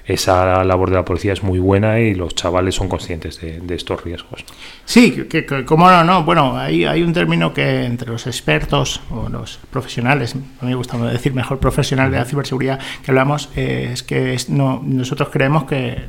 [0.05, 4.03] esa labor de la policía es muy buena y los chavales son conscientes de, estos
[4.03, 4.45] riesgos.
[4.85, 6.25] Sí, que, cómo no, no.
[6.25, 10.75] Bueno, hay, hay un término que entre los expertos o los profesionales, a mí me
[10.75, 15.65] gusta decir mejor profesional de la ciberseguridad que hablamos, eh, es que no, nosotros creemos
[15.65, 16.07] que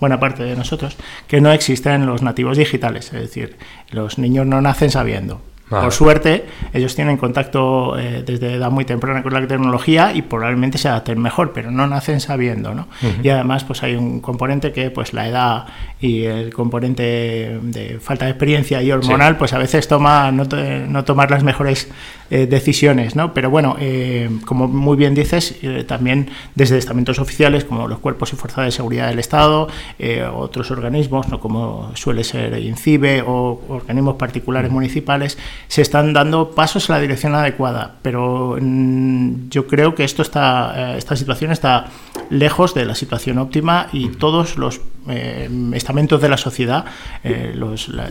[0.00, 3.56] buena parte de nosotros, que no existen los nativos digitales, es decir,
[3.90, 5.40] los niños no nacen sabiendo.
[5.68, 10.78] Por suerte, ellos tienen contacto eh, desde edad muy temprana con la tecnología y probablemente
[10.78, 12.88] se adapten mejor, pero no nacen sabiendo, ¿no?
[13.22, 15.66] Y además, pues hay un componente que, pues la edad
[16.00, 21.04] y el componente de falta de experiencia y hormonal, pues a veces toma no, no
[21.04, 21.90] tomar las mejores
[22.30, 23.34] eh, decisiones, ¿no?
[23.34, 28.36] Pero bueno, eh, como muy bien dices, también desde estamentos oficiales como los cuerpos y
[28.36, 29.68] fuerzas de seguridad del Estado,
[30.34, 31.40] otros organismos, ¿no?
[31.40, 37.34] Como suele ser INCIBE o organismos particulares municipales, se están dando pasos en la dirección
[37.34, 41.86] adecuada, pero mm, yo creo que esto está, eh, esta situación está
[42.30, 46.84] lejos de la situación óptima y todos los eh, estamentos de la sociedad,
[47.24, 47.58] eh,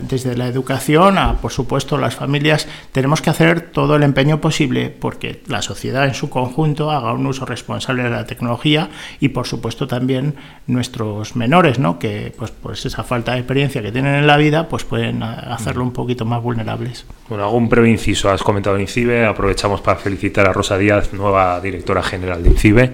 [0.02, 4.90] desde la educación a, por supuesto, las familias, tenemos que hacer todo el empeño posible
[4.90, 9.46] porque la sociedad en su conjunto haga un uso responsable de la tecnología y, por
[9.46, 10.34] supuesto, también
[10.66, 12.00] nuestros menores, ¿no?
[12.00, 15.84] que pues, pues esa falta de experiencia que tienen en la vida, pues pueden hacerlo
[15.84, 17.06] un poquito más vulnerables.
[17.28, 18.30] Bueno, hago un breve inciso.
[18.30, 19.26] Has comentado el INCIBE.
[19.26, 22.92] Aprovechamos para felicitar a Rosa Díaz, nueva directora general de INCIBE.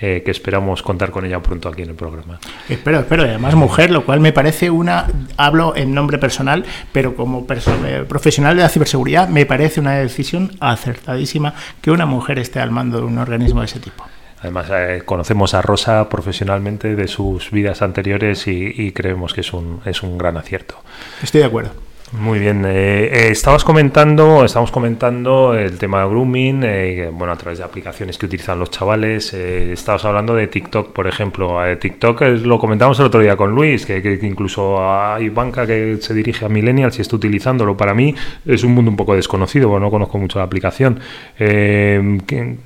[0.00, 2.38] Eh, que esperamos contar con ella pronto aquí en el programa.
[2.68, 7.46] Espero, espero, además mujer, lo cual me parece una, hablo en nombre personal, pero como
[7.48, 12.72] eh, profesional de la ciberseguridad, me parece una decisión acertadísima que una mujer esté al
[12.72, 14.04] mando de un organismo de ese tipo.
[14.40, 19.52] Además, eh, conocemos a Rosa profesionalmente de sus vidas anteriores y, y creemos que es
[19.54, 20.74] un, es un gran acierto.
[21.22, 21.70] Estoy de acuerdo.
[22.18, 27.36] Muy bien, eh, eh, estabas comentando, estamos comentando el tema de grooming, eh, bueno, a
[27.36, 29.34] través de aplicaciones que utilizan los chavales.
[29.34, 31.58] estabas hablando de TikTok, por ejemplo.
[31.76, 36.44] TikTok lo comentamos el otro día con Luis, que, incluso hay banca que se dirige
[36.44, 37.76] a millennials y está utilizándolo.
[37.76, 38.14] Para mí
[38.46, 41.00] es un mundo un poco desconocido, bueno, no conozco mucho la aplicación.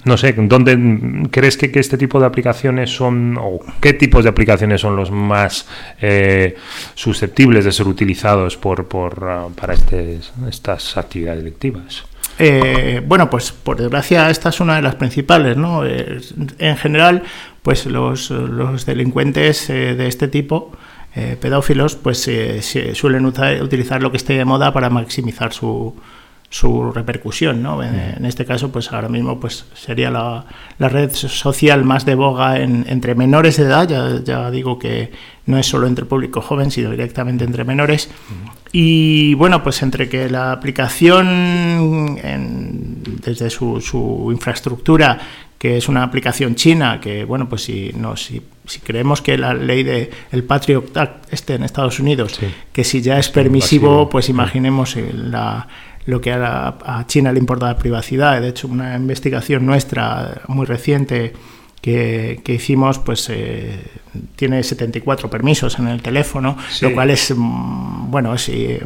[0.04, 4.30] no sé, ¿dónde crees que, que, este tipo de aplicaciones son, o qué tipos de
[4.30, 5.66] aplicaciones son los más
[6.94, 12.04] susceptibles de ser utilizados por, por para, este, estas actividades delictivas?
[12.38, 15.84] Eh, bueno, pues por desgracia esta es una de las principales, ¿no?
[15.84, 16.20] Eh,
[16.58, 17.22] en general,
[17.62, 18.32] pues los,
[18.86, 20.72] delincuentes eh, de este tipo,
[21.40, 22.30] pedófilos, pues
[22.92, 25.96] suelen utilizar lo que esté de moda para maximizar su,
[26.50, 27.82] su repercusión, ¿no?
[27.82, 30.46] En, este caso, pues ahora mismo pues sería la,
[30.78, 35.10] red social más de boga entre menores de edad, ya, ya, digo que
[35.44, 38.08] no es solo entre público joven, sino directamente entre menores.
[38.72, 42.18] Y bueno, pues entre que la aplicación,
[43.22, 45.18] desde su, su, infraestructura,
[45.58, 49.54] que es una aplicación china, que bueno, pues si, no, si, si creemos que la
[49.54, 52.38] ley de el Patriot Act esté en Estados Unidos,
[52.72, 55.66] que si ya es permisivo, pues imaginemos la
[56.08, 58.40] lo que a, China le importa la privacidad.
[58.40, 61.34] De hecho, una investigación nuestra muy reciente
[61.82, 63.78] que, hicimos, pues eh,
[64.34, 68.80] tiene 74 permisos en el teléfono, lo cual es, mm, bueno, es eh,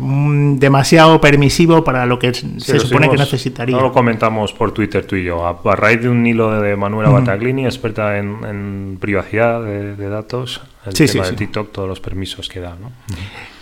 [0.56, 3.76] demasiado permisivo para lo que se supone que necesitaría.
[3.76, 7.10] No lo comentamos por Twitter tú y yo, a, raíz de un hilo de Manuela
[7.10, 12.76] Bataglini, experta en, privacidad de, datos, el tema de TikTok, todos los permisos que da,
[12.80, 12.90] ¿no?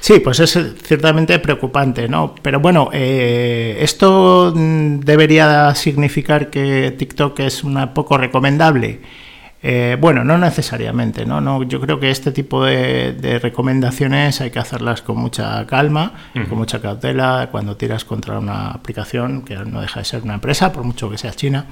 [0.00, 2.34] Sí, pues es ciertamente preocupante, ¿no?
[2.40, 9.00] Pero bueno, eh, esto mm, debería significar que TikTok es una poco recomendable.
[9.62, 11.40] Eh, bueno, no necesariamente, ¿no?
[11.42, 11.62] ¿no?
[11.64, 16.14] Yo creo que este tipo de, recomendaciones hay que hacerlas con mucha calma,
[16.48, 20.72] con mucha cautela, cuando tiras contra una aplicación que no deja de ser una empresa,
[20.72, 21.66] por mucho que sea China.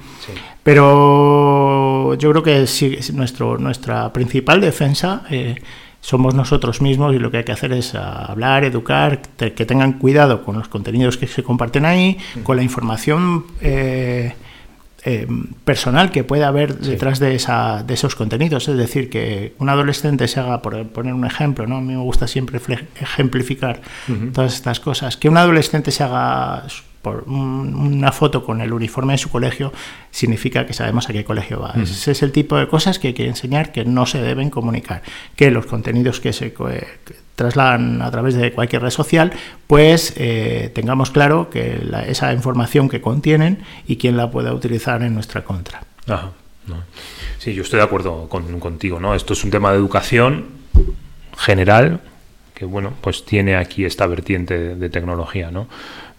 [0.61, 5.55] Pero yo creo que sí, nuestro, nuestra principal defensa eh,
[5.99, 10.43] somos nosotros mismos y lo que hay que hacer es hablar, educar, que tengan cuidado
[10.43, 13.45] con los contenidos que se comparten ahí, con la información.
[13.61, 14.33] Eh,
[15.03, 15.27] eh,
[15.63, 18.67] personal que puede haber detrás de, esa, de esos contenidos.
[18.67, 21.77] Es decir, que un adolescente se haga, por poner un ejemplo, ¿no?
[21.77, 22.59] a mí me gusta siempre
[22.99, 23.81] ejemplificar
[24.33, 26.65] todas estas cosas, que un adolescente se haga
[27.01, 29.71] por una foto con el uniforme de su colegio
[30.11, 31.73] significa que sabemos a qué colegio va.
[31.81, 35.01] Ese es el tipo de cosas que hay que enseñar que no se deben comunicar,
[35.35, 36.53] que los contenidos que se
[37.35, 39.31] trasladan a través de cualquier red social,
[39.65, 45.13] pues eh, tengamos claro que esa información que contienen y quién la pueda utilizar en
[45.13, 45.81] nuestra contra.
[47.37, 49.15] Sí, yo estoy de acuerdo con, contigo, ¿no?
[49.15, 50.47] Esto es un tema de educación
[51.37, 52.01] general
[52.53, 55.67] que, bueno, pues tiene aquí esta vertiente de tecnología, ¿no?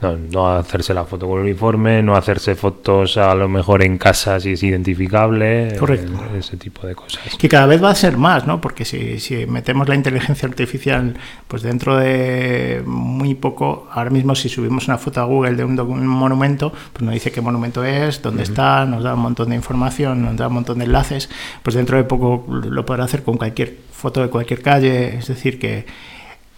[0.01, 4.41] No, hacerse la foto con el uniforme, no hacerse fotos a lo mejor en casa
[4.41, 6.13] si es identificable, Correcto.
[6.35, 7.37] Eh, ese tipo de cosas.
[7.37, 8.61] Que cada vez va a ser más, ¿no?
[8.63, 11.17] Porque si, si metemos la inteligencia artificial,
[11.49, 16.07] pues dentro de muy poco, ahora mismo si subimos una foto a Google de un,
[16.07, 20.23] monumento, pues nos dice qué monumento es, dónde está, nos da un montón de información,
[20.23, 21.29] nos da un montón de enlaces,
[21.63, 25.59] pues dentro de poco lo podrá hacer con cualquier foto de cualquier calle, es decir
[25.59, 25.85] que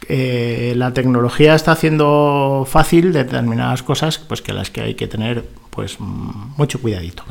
[0.09, 5.45] eh, la tecnología está haciendo fácil determinadas cosas pues que las que hay que tener
[5.71, 7.25] pues mucho cuidadito.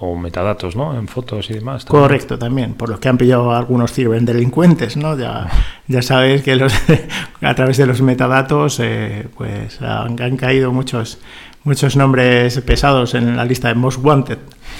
[0.00, 0.96] O metadatos, ¿no?
[0.96, 1.84] En fotos y demás.
[1.84, 5.18] Correcto, también, por los que han pillado algunos ciberdelincuentes, ¿no?
[5.18, 5.48] Ya,
[5.88, 6.72] ya sabéis que los,
[7.42, 11.18] a través de los metadatos eh, pues han, caído muchos,
[11.64, 14.38] muchos nombres pesados en la lista de Most Wanted.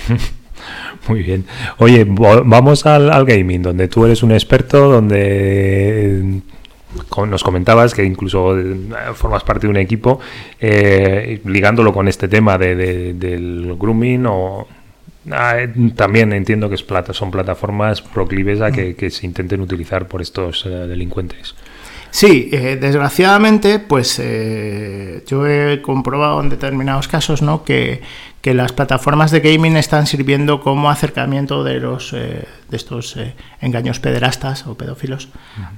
[1.09, 1.47] Muy bien.
[1.79, 6.43] Oye, vamos al, al, gaming, donde tú eres un experto, donde
[7.27, 8.77] nos comentabas que incluso eh,
[9.15, 10.21] formas parte de un equipo,
[10.61, 14.67] eh, ligándolo con este tema de, del grooming o...
[15.31, 15.59] Ah,
[15.95, 20.65] también entiendo que es plata, son plataformas proclives a que, se intenten utilizar por estos
[20.65, 21.55] eh, delincuentes.
[22.11, 24.17] Sí, desgraciadamente, pues
[25.27, 27.65] yo he comprobado en determinados casos ¿no?
[27.65, 28.01] que,
[28.41, 33.35] que las plataformas de gaming están sirviendo como acercamiento de los eh, de estos eh,
[33.61, 35.29] engaños pederastas o pedófilos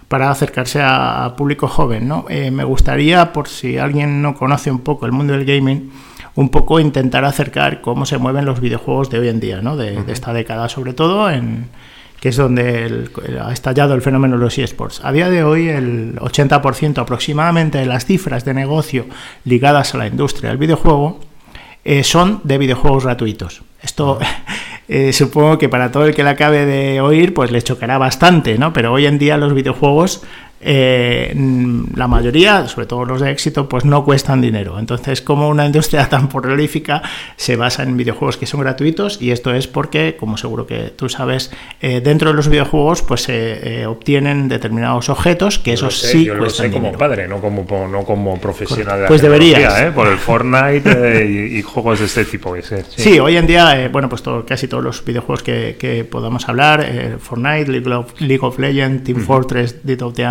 [0.09, 2.27] para acercarse a, público joven ¿no?
[2.29, 5.91] Eh, me gustaría por si alguien no conoce un poco el mundo del gaming
[6.35, 9.77] un poco intentar acercar cómo se mueven los videojuegos de hoy en día ¿no?
[9.77, 11.69] de, esta década sobre todo en
[12.21, 13.09] que es donde
[13.43, 15.01] ha estallado el fenómeno de los eSports.
[15.03, 19.07] A día de hoy, el 80% aproximadamente de las cifras de negocio
[19.45, 21.21] ligadas a la industria del videojuego
[21.83, 23.63] eh, son de videojuegos gratuitos.
[23.83, 24.19] Esto
[24.89, 28.59] eh, supongo que para todo el que la acabe de oír, pues le chocará bastante,
[28.59, 28.75] ¿no?
[28.75, 30.23] Pero hoy en día los videojuegos
[30.63, 31.35] eh,
[31.95, 34.79] la mayoría, sobre todo los de éxito, pues no cuestan dinero.
[34.79, 37.03] Entonces, como una industria tan prolífica
[37.37, 41.09] se basa en videojuegos que son gratuitos y esto es porque, como seguro que tú
[41.09, 41.51] sabes,
[41.81, 46.35] eh, dentro de los videojuegos pues se eh, obtienen determinados objetos que esos sí yo
[46.35, 50.19] lo sé como padre, no como, no como profesional de la Pues debería Por el
[50.19, 52.55] Fortnite y, juegos de este tipo.
[52.89, 53.19] sí.
[53.19, 56.87] hoy en día, bueno, pues casi todos los videojuegos que, podamos hablar,
[57.19, 60.25] Fortnite, League of, Legends, Team Fortress, Dead of the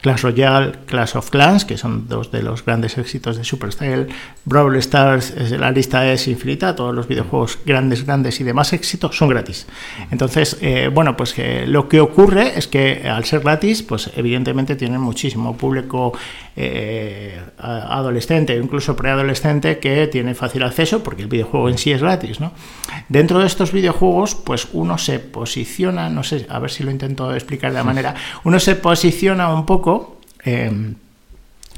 [0.00, 4.08] Clash Royale, Clash of Clans, que son dos de los grandes éxitos de Supercell,
[4.44, 9.28] Brawl Stars, la lista es infinita, todos los videojuegos grandes, grandes y demás éxitos son
[9.28, 9.66] gratis.
[10.10, 11.34] Entonces, eh, bueno, pues
[11.66, 16.12] lo que ocurre es que al ser gratis, pues evidentemente tienen muchísimo público
[16.54, 22.40] eh, adolescente, incluso preadolescente, que tiene fácil acceso porque el videojuego en sí es gratis.
[22.40, 22.52] ¿no?
[23.08, 27.34] Dentro de estos videojuegos, pues uno se posiciona, no sé, a ver si lo intento
[27.34, 28.14] explicar de la manera,
[28.44, 30.18] uno se posiciona un poco.
[30.44, 30.94] Em,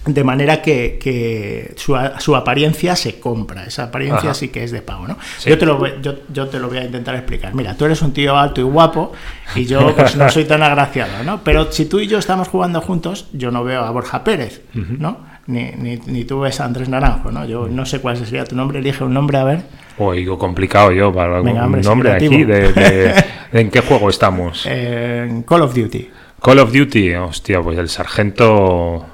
[0.06, 5.16] de manera que, su, apariencia se compra, esa apariencia sí que es de pago, ¿no?
[5.46, 7.54] Yo, te lo, yo, yo, te lo voy a intentar explicar.
[7.54, 9.12] Mira, tú eres un tío alto y guapo
[9.54, 11.42] y yo pues no soy tan agraciado, ¿no?
[11.42, 15.32] Pero si tú y yo estamos jugando juntos, yo no veo a Borja Pérez, ¿no?
[15.46, 17.46] Ni, ni, ni, tú ves a Andrés Naranjo, ¿no?
[17.46, 19.62] Yo no sé cuál sería tu nombre, elige un nombre a ver.
[19.96, 22.28] Uy, complicado yo para algún nombre aquí.
[22.44, 24.66] De, ¿En qué juego estamos?
[24.66, 26.10] En Call of Duty.
[26.44, 29.06] Call of Duty, hostia, pues el sargento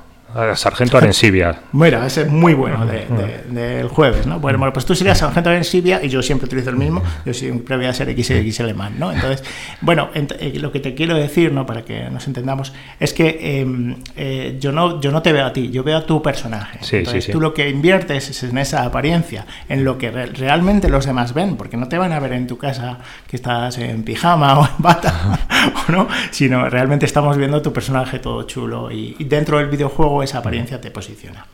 [0.54, 1.60] Sargento Arensibia.
[1.72, 4.38] Mira, ese es muy bueno del jueves, ¿no?
[4.38, 7.86] Bueno, pues tú serías Sargento Arensibia y yo siempre utilizo el mismo, yo siempre voy
[7.86, 9.12] a ser XXL man, ¿no?
[9.12, 9.42] Entonces,
[9.80, 11.66] bueno, eh, lo que te quiero decir, ¿no?
[11.66, 15.52] Para que nos entendamos, es que em, eh, yo, no, yo no te veo a
[15.52, 16.78] ti, yo veo a tu personaje.
[16.82, 20.88] Sí, Entonces, sí, tú lo que inviertes es en esa apariencia, en lo que realmente
[20.88, 24.04] los demás ven, porque no te van a ver en tu casa que estás en
[24.04, 25.40] pijama o en bata,
[25.92, 26.08] ¿no?
[26.30, 30.90] Sino realmente estamos viendo tu personaje todo chulo y dentro del videojuego esa apariencia te
[30.90, 31.46] posiciona.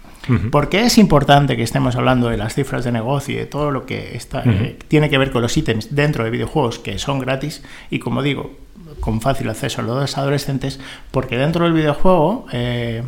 [0.50, 3.70] ¿Por qué es importante que estemos hablando de las cifras de negocio y de todo
[3.70, 7.20] lo que está, eh, tiene que ver con los ítems dentro de videojuegos que son
[7.20, 8.56] gratis y, como digo,
[9.00, 10.80] con fácil acceso a los adolescentes?
[11.10, 13.02] Porque dentro del videojuego eh,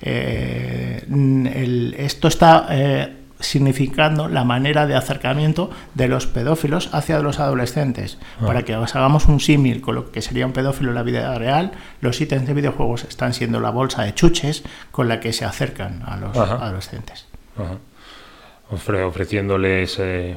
[0.00, 2.66] eh, esto está
[3.44, 8.18] significando la manera de acercamiento de los pedófilos hacia los adolescentes.
[8.40, 8.46] Ah.
[8.46, 11.72] Para que hagamos un símil con lo que sería un pedófilo en la vida real,
[12.00, 16.02] los ítems de videojuegos están siendo la bolsa de chuches con la que se acercan
[16.06, 17.26] a los adolescentes.
[18.70, 20.36] ofreciéndoles eh,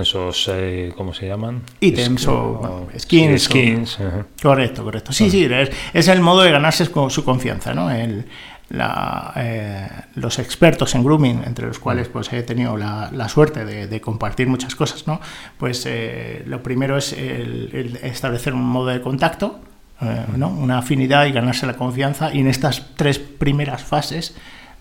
[0.00, 1.62] esos, eh, ¿cómo se llaman?
[1.80, 3.42] Ítems o, skins.
[3.42, 3.98] skins
[4.42, 5.12] Correcto, correcto.
[5.12, 7.90] Sí, sí, es, es, el modo de ganarse su confianza, ¿no?
[7.90, 8.24] El,
[8.72, 14.00] la, eh, los expertos en grooming, entre los cuales pues, he tenido la, suerte de,
[14.00, 15.20] compartir muchas cosas, ¿no?
[15.58, 19.60] pues eh, lo primero es el, establecer un modo de contacto,
[20.00, 20.48] eh, ¿no?
[20.48, 24.34] una afinidad y ganarse la confianza, y en estas tres primeras fases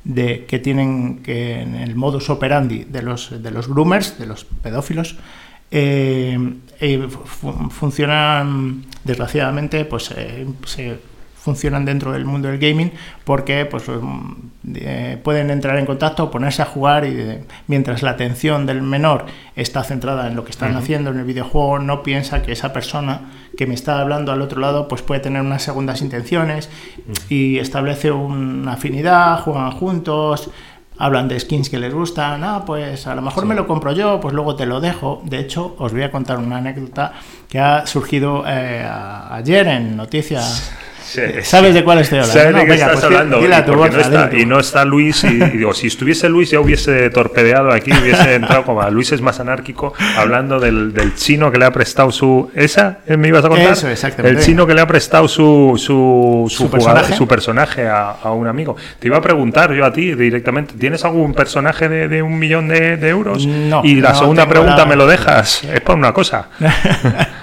[0.06, 4.46] de, que tienen que en el modus operandi de los, de los groomers, de los
[4.46, 5.18] pedófilos,
[7.70, 10.12] funcionan desgraciadamente pues
[10.66, 11.00] se
[11.42, 12.92] funcionan dentro del mundo del gaming
[13.26, 14.34] porque pues, mm,
[14.76, 19.26] eh, pueden entrar en contacto, ponerse a jugar y eh, mientras la atención del menor
[19.56, 23.32] está centrada en lo que están haciendo en el videojuego, no piensa que esa persona
[23.58, 26.70] que me está hablando al otro lado pues puede tener unas segundas intenciones
[27.28, 30.52] y establece una afinidad, juegan juntos,
[31.00, 34.20] hablan de skins que les gustan, ah, pues a lo mejor me lo compro yo,
[34.20, 35.24] pues luego te lo dejo.
[35.26, 37.14] De hecho, os voy a contar una anécdota
[37.50, 38.88] que ha surgido eh,
[39.32, 40.72] ayer en noticias
[41.44, 42.40] ¿Sabes de cuál estoy hablando?
[42.40, 44.38] ¿Sabes de qué estás pues hablando?
[44.38, 48.64] y, no está, Luis, y, digo, si estuviese Luis ya hubiese torpedeado aquí, hubiese entrado
[48.64, 52.50] como Luis es más anárquico, hablando del, chino que le ha prestado su...
[52.56, 53.74] ¿Esa me ibas a contar?
[53.74, 54.40] Eso, exactamente.
[54.40, 58.76] El chino que le ha prestado su, su, su, personaje, su personaje a, un amigo.
[59.00, 63.10] Te iba a preguntar yo a ti directamente, ¿tienes algún personaje de, un millón de,
[63.10, 63.46] euros?
[63.46, 63.82] No.
[63.84, 66.48] Y la segunda pregunta me lo dejas, es por una cosa.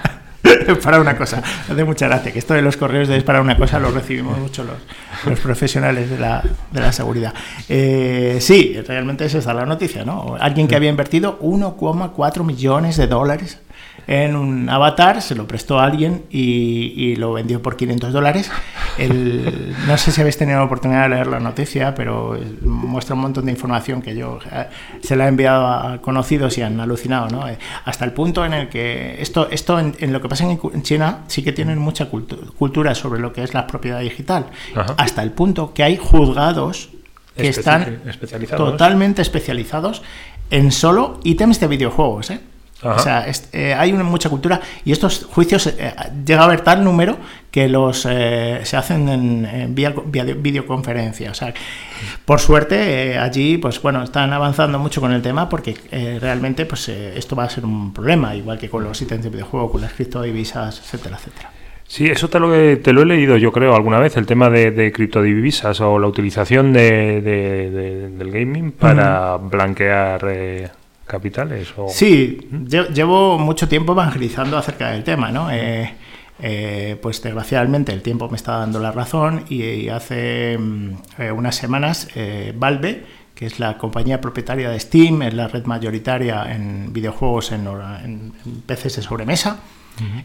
[0.83, 1.41] para una cosa.
[1.69, 4.37] Hace mucha gracia que esto de los correos de es para una cosa lo recibimos
[4.37, 4.77] mucho los,
[5.25, 7.33] los profesionales de la, de la seguridad.
[7.67, 10.35] Eh, sí, realmente es esa la noticia, ¿no?
[10.39, 13.59] Alguien que había invertido 1,4 millones de dólares
[14.09, 18.51] en un avatar, se lo prestó a alguien y, lo vendió por 500 dólares.
[19.87, 23.45] no sé si habéis tenido la oportunidad de leer la noticia, pero muestra un montón
[23.45, 24.65] de información que yo eh,
[25.03, 27.47] se la he enviado a conocidos y han alucinado, ¿no?
[27.47, 31.19] Eh, hasta el punto en el que esto, esto en, lo que pasa en China
[31.27, 34.47] sí que tienen mucha cultura sobre lo que es la propiedad digital,
[34.97, 36.89] hasta el punto que hay juzgados
[37.37, 38.01] que están
[38.57, 40.01] totalmente especializados
[40.49, 42.39] en solo ítems de videojuegos, ¿eh?
[42.81, 45.93] O sea, eh, hay una, mucha cultura y estos juicios eh,
[46.25, 47.17] llega a haber tal número
[47.51, 51.31] que los eh, se hacen en, vía, videoconferencia.
[51.31, 51.53] O sea,
[52.23, 55.75] por suerte allí, pues bueno, están avanzando mucho con el tema porque
[56.21, 59.71] realmente, pues esto va a ser un problema, igual que con los ítems de videojuego,
[59.71, 61.51] con las criptodivisas, etcétera, etcétera.
[61.85, 64.49] Sí, eso te lo, he, te lo he leído yo creo alguna vez, el tema
[64.49, 67.19] de, criptodivisas o la utilización de,
[68.15, 70.78] del gaming para blanquear
[71.09, 71.73] capitales?
[71.75, 71.89] O...
[71.89, 72.47] Sí,
[72.93, 75.51] llevo mucho tiempo evangelizando acerca del tema, ¿no?
[75.51, 75.93] Eh,
[76.41, 81.55] eh, pues desgraciadamente el tiempo me está dando la razón y, hace mm, eh, unas
[81.55, 82.07] semanas
[82.55, 83.03] Valve,
[83.35, 88.33] que es la compañía propietaria de Steam, es la red mayoritaria en videojuegos en, en
[88.65, 89.59] PCs de sobremesa,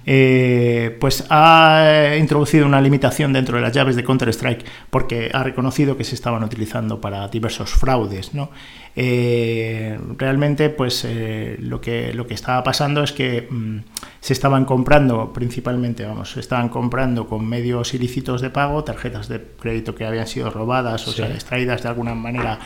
[0.07, 5.97] eh, pues ha introducido una limitación dentro de las llaves de Counter-Strike porque ha reconocido
[5.97, 8.35] que se estaban utilizando para diversos fraudes.
[8.35, 8.51] ¿no?
[8.97, 13.79] Eh, realmente, pues eh, lo, que, lo que estaba pasando es que mm,
[14.21, 19.43] se estaban comprando, principalmente, vamos, se estaban comprando con medios ilícitos de pago, tarjetas de
[19.61, 22.61] crédito que habían sido robadas o sea, extraídas de alguna manera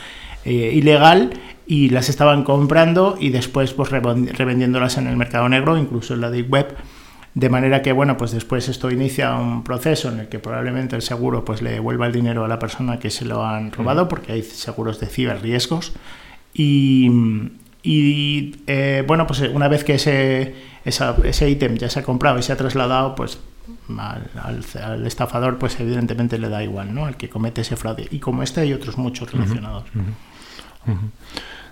[0.45, 1.31] ilegal
[1.67, 6.31] y las estaban comprando y después pues revendiéndolas en el mercado negro, incluso en la
[6.31, 6.75] deep web
[7.33, 11.01] de manera que, bueno, pues después esto inicia un proceso en el que probablemente el
[11.01, 14.33] seguro pues le devuelva el dinero a la persona que se lo han robado, porque
[14.33, 15.93] hay seguros de ciberriesgos.
[16.53, 17.09] Y,
[17.81, 20.53] Y eh, bueno, pues una vez que ese,
[20.83, 23.39] ese ítem ya se ha comprado y se ha trasladado, pues
[23.97, 27.05] al, estafador, pues evidentemente le da igual, ¿no?
[27.05, 28.07] Al que comete ese fraude.
[28.11, 29.85] Y como este hay otros muchos relacionados.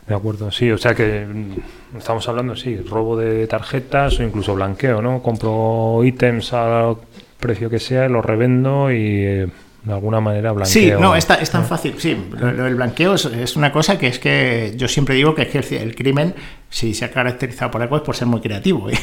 [0.08, 4.56] De acuerdo, sí, o sea que mm, estamos hablando, sí, robo de tarjetas o incluso
[4.56, 5.22] blanqueo, ¿no?
[5.22, 6.96] Compro ítems al
[7.40, 9.48] precio que sea, los revendo y eh,
[9.84, 10.72] de alguna manera blanqueo.
[10.72, 11.96] Sí, no, es, es tan fácil.
[11.98, 15.82] Sí, el blanqueo es, una cosa que es que yo siempre digo que, es que
[15.82, 16.36] el, crimen,
[16.70, 18.88] si se ha caracterizado por algo, es por ser muy creativo.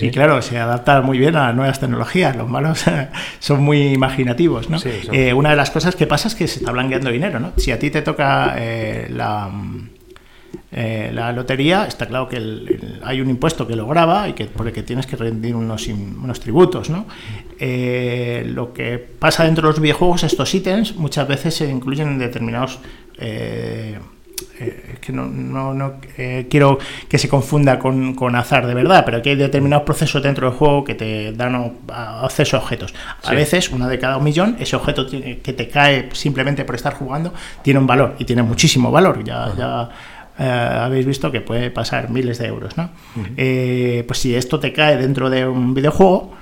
[0.00, 2.36] Y, claro, se adapta muy bien a las nuevas tecnologías.
[2.36, 2.84] Los malos
[3.38, 4.78] son muy imaginativos, ¿no?
[5.12, 7.52] Eh, una de las cosas que pasa es que se está blanqueando dinero, ¿no?
[7.56, 9.50] Si a ti te toca eh, la
[10.76, 12.36] eh, la lotería, está claro que
[13.04, 15.86] hay un impuesto que lo graba y que, por el que tienes que rendir unos,
[15.86, 16.90] unos tributos.
[16.90, 17.06] ¿no?
[17.60, 22.18] Eh, lo que pasa dentro de los videojuegos, estos ítems muchas veces se incluyen en
[22.18, 22.80] determinados...
[23.18, 23.98] Eh,
[25.00, 25.94] que no, no,
[26.48, 30.48] quiero que se confunda con, con, azar de verdad, pero que hay determinados procesos dentro
[30.48, 32.94] del juego que te dan acceso a objetos.
[33.22, 36.94] A veces, una de cada un millón, ese objeto que te cae simplemente por estar
[36.94, 39.22] jugando tiene un valor y tiene muchísimo valor.
[39.24, 39.90] Ya, ya
[40.38, 42.90] eh, habéis visto que puede pasar miles de euros, ¿no?
[43.36, 46.32] Eh, pues si esto te cae dentro de un videojuego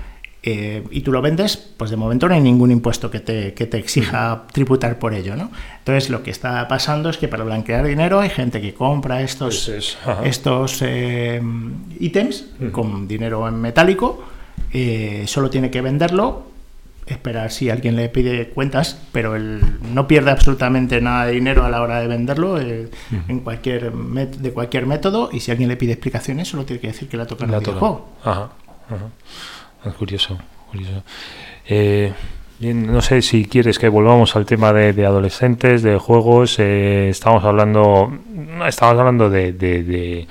[0.42, 3.66] eh, y tú lo vendes, pues de momento no hay ningún impuesto que te, que
[3.66, 5.50] te exija tributar por ello, ¿no?
[5.78, 9.70] Entonces lo que está pasando es que para blanquear dinero hay gente que compra estos,
[10.24, 10.82] estos
[12.00, 14.24] ítems con dinero en metálico,
[15.26, 16.51] solo tiene que venderlo
[17.12, 19.60] esperar si alguien le pide cuentas, pero él
[19.92, 22.90] no pierde absolutamente nada de dinero a la hora de venderlo eh,
[23.28, 27.08] en cualquier de cualquier método y si alguien le pide explicaciones solo tiene que decir
[27.08, 27.62] que la toca en el.
[28.24, 28.50] Ajá,
[28.88, 29.08] ajá.
[29.84, 30.38] Es curioso,
[30.70, 31.02] curioso.
[31.66, 32.12] Eh,
[32.62, 36.58] no sé si quieres que volvamos al tema de, adolescentes, de juegos.
[36.58, 38.16] Eh, estamos hablando,
[38.66, 40.26] estamos hablando de, de,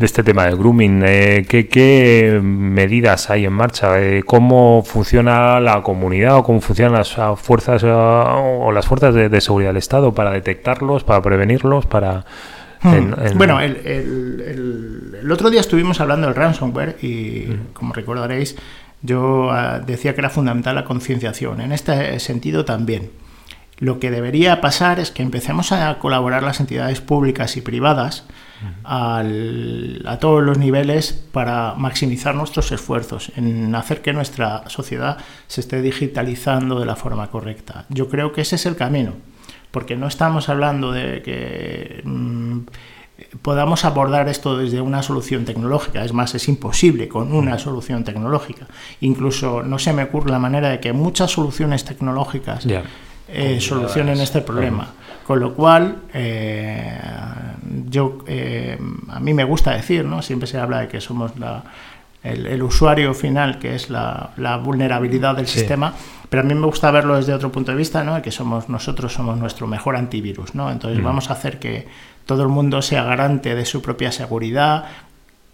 [0.00, 1.02] este tema del grooming.
[1.06, 4.00] Eh, ¿qué, medidas hay en marcha?
[4.02, 9.70] Eh, ¿Cómo funciona la comunidad o cómo funcionan las fuerzas o las fuerzas de, seguridad
[9.70, 12.24] del Estado para detectarlos, para prevenirlos, para
[12.82, 13.36] hmm.
[13.36, 17.72] Bueno, el, otro día estuvimos hablando del ransomware y, hmm.
[17.72, 18.56] como recordaréis,
[19.02, 21.60] yo ah, decía que era fundamental la concienciación.
[21.60, 23.10] En este sentido también.
[23.78, 28.26] Lo que debería pasar es que empecemos a colaborar las entidades públicas y privadas
[28.84, 35.82] a todos los niveles para maximizar nuestros esfuerzos en hacer que nuestra sociedad se esté
[35.82, 37.86] digitalizando de la forma correcta.
[37.88, 39.14] Yo creo que ese es el camino,
[39.72, 42.02] porque no estamos hablando de que...
[42.04, 42.60] Mm,
[43.40, 46.04] podamos abordar esto desde una solución tecnológica.
[46.04, 48.66] Es más, es imposible con una solución tecnológica.
[49.00, 52.66] Incluso no se me ocurre la manera de que muchas soluciones tecnológicas
[53.28, 54.88] eh, solucionen este problema.
[55.26, 56.98] Con lo cual, eh,
[57.88, 58.76] yo eh,
[59.08, 60.20] a mí me gusta decir, ¿no?
[60.20, 61.32] Siempre se habla de que somos
[62.22, 65.94] el, usuario final, que es la, vulnerabilidad del sistema,
[66.28, 68.20] pero a mí me gusta verlo desde otro punto de vista, ¿no?
[68.20, 70.70] Que somos nosotros somos nuestro mejor antivirus, ¿no?
[70.70, 71.86] Entonces vamos a hacer que
[72.26, 74.86] todo el mundo sea garante de su propia seguridad,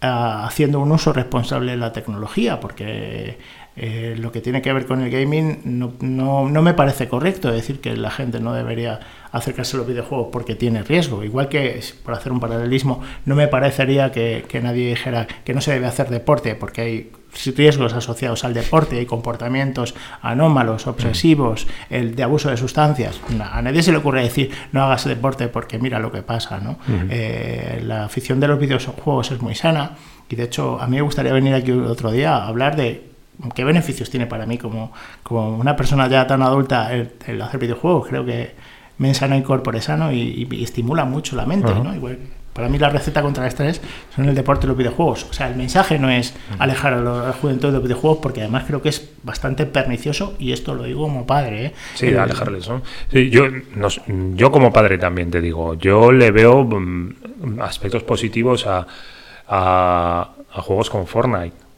[0.01, 3.37] ah, haciendo un uso responsable de la tecnología, porque
[3.75, 7.49] eh, lo que tiene que ver con el gaming no, no, no, me parece correcto
[7.49, 8.99] decir que la gente no debería
[9.31, 11.23] acercarse a los videojuegos porque tiene riesgo.
[11.23, 15.61] Igual que, por hacer un paralelismo, no me parecería que, que nadie dijera que no
[15.61, 17.11] se debe hacer deporte porque hay
[17.55, 23.19] riesgos asociados al deporte, hay comportamientos anómalos, obsesivos, el de abuso de sustancias.
[23.51, 26.59] A nadie se le ocurre decir no hagas deporte porque mira lo que pasa.
[26.59, 26.77] ¿no?
[27.09, 29.91] Eh, la afición de los videojuegos es muy sana
[30.29, 33.09] y de hecho a mí me gustaría venir aquí otro día a hablar de
[33.53, 34.91] qué beneficios tiene para mí como,
[35.23, 38.07] como una persona ya tan adulta el, hacer videojuegos.
[38.07, 38.55] Creo que
[38.97, 41.73] me ensana y corpore sano y, estimula mucho la mente.
[41.73, 41.93] ¿no?
[42.53, 43.81] Para mí la receta contra el estrés
[44.15, 45.25] son el deporte y los videojuegos.
[45.29, 48.65] O sea, el mensaje no es alejar a la juventud de los videojuegos porque además
[48.67, 51.65] creo que es bastante pernicioso y esto lo digo como padre.
[51.67, 51.73] ¿eh?
[51.95, 52.69] Sí, eh, alejarles.
[53.11, 53.45] yo,
[54.35, 58.85] yo como padre también te digo, yo le veo mm, aspectos positivos a,
[59.47, 61.68] a, a juegos como Fortnite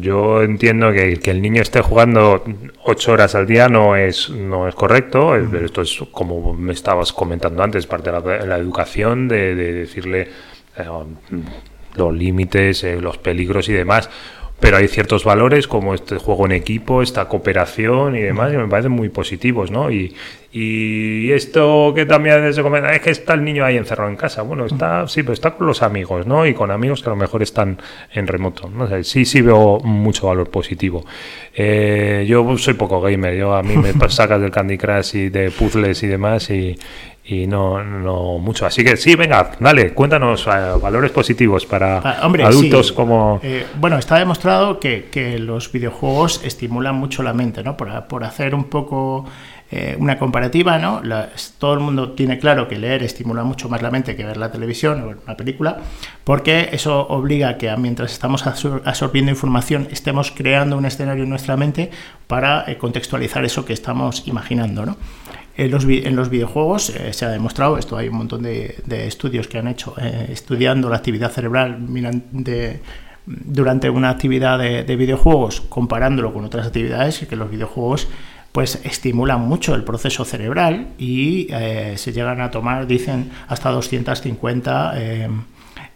[0.00, 2.44] yo entiendo que, el niño esté jugando
[2.84, 7.12] ocho horas al día no es, no es correcto, pero esto es como me estabas
[7.12, 10.28] comentando antes, parte de la, educación, de, decirle
[10.76, 10.84] eh,
[11.96, 14.08] los límites, eh, los peligros y demás.
[14.60, 18.68] Pero hay ciertos valores como este juego en equipo, esta cooperación y demás, que me
[18.68, 19.90] parecen muy positivos, ¿no?
[19.90, 20.14] Y,
[20.58, 24.40] y esto que también se comenta, es que está el niño ahí encerrado en casa.
[24.40, 26.46] Bueno, está, sí, pero está con los amigos, ¿no?
[26.46, 27.78] Y con amigos que a lo mejor están
[28.14, 28.66] en remoto.
[28.70, 28.88] ¿no?
[29.04, 31.04] sí, sí veo mucho valor positivo.
[31.54, 35.50] Eh, yo soy poco gamer, yo a mí me sacas del Candy Crush y de
[35.50, 36.78] puzzles y demás y,
[37.26, 38.64] y no, no mucho.
[38.64, 40.50] Así que sí, venga, dale, cuéntanos eh,
[40.80, 42.94] valores positivos para Ah, hombre, adultos sí.
[42.94, 43.40] como...
[43.42, 47.76] Eh, bueno, está demostrado que, que los videojuegos estimulan mucho la mente, ¿no?
[47.76, 49.26] Por, por hacer un poco
[49.70, 51.02] eh, una comparativa, ¿no?
[51.58, 54.52] Todo el mundo tiene claro que leer estimula mucho más la mente que ver la
[54.52, 55.78] televisión o una película,
[56.22, 61.24] porque eso obliga a que a- mientras estamos absor- absorbiendo información estemos creando un escenario
[61.24, 61.90] en nuestra mente
[62.28, 64.96] para eh, contextualizar eso que estamos imaginando, ¿no?
[65.56, 69.48] En los, en los videojuegos eh, se ha demostrado, esto hay un montón de, estudios
[69.48, 69.94] que han hecho
[70.28, 71.78] estudiando la actividad cerebral
[73.26, 78.06] durante una actividad de, de videojuegos, comparándolo con otras actividades, que los videojuegos
[78.56, 84.92] pues estimulan mucho el proceso cerebral y eh, se llegan a tomar, dicen, hasta 250
[84.96, 85.28] eh,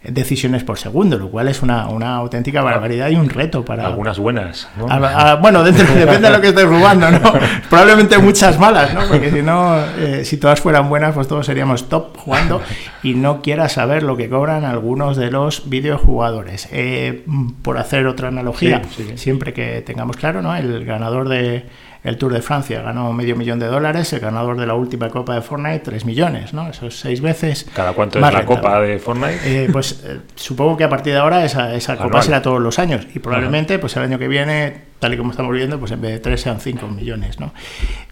[0.03, 4.19] decisiones por segundo, lo cual es una, una auténtica barbaridad y un reto para, Algunas
[4.19, 4.85] buenas, ¿no?
[4.87, 7.19] a- a- bueno, dentro- depende de lo que estés jugando, ¿no?
[7.69, 9.01] Probablemente muchas malas, ¿no?
[9.09, 12.61] Porque si no, eh, si todas fueran buenas, pues todos seríamos top jugando
[13.01, 16.67] y no quieras saber lo que cobran algunos de los videojugadores.
[16.71, 17.25] Eh,
[17.63, 19.17] por hacer otra analogía, Sí, sí, sí.
[19.17, 20.55] siempre que tengamos claro, ¿no?
[20.55, 21.65] El ganador de
[22.03, 25.35] el Tour de Francia ganó medio millón de dólares, el ganador de la última Copa
[25.35, 26.67] de Fortnite, tres millones, ¿no?
[26.67, 27.67] Eso es seis veces.
[27.75, 28.55] ¿Cada cuánto es la rentable.
[28.55, 29.39] copa de Fortnite?
[29.45, 32.79] Eh, pues eh, supongo que a partir de ahora esa, esa copa será todos los
[32.79, 35.99] años y probablemente pues el año que viene, tal y como estamos viendo, pues en
[35.99, 37.39] vez de 3 sean 5 millones.
[37.39, 37.51] ¿no?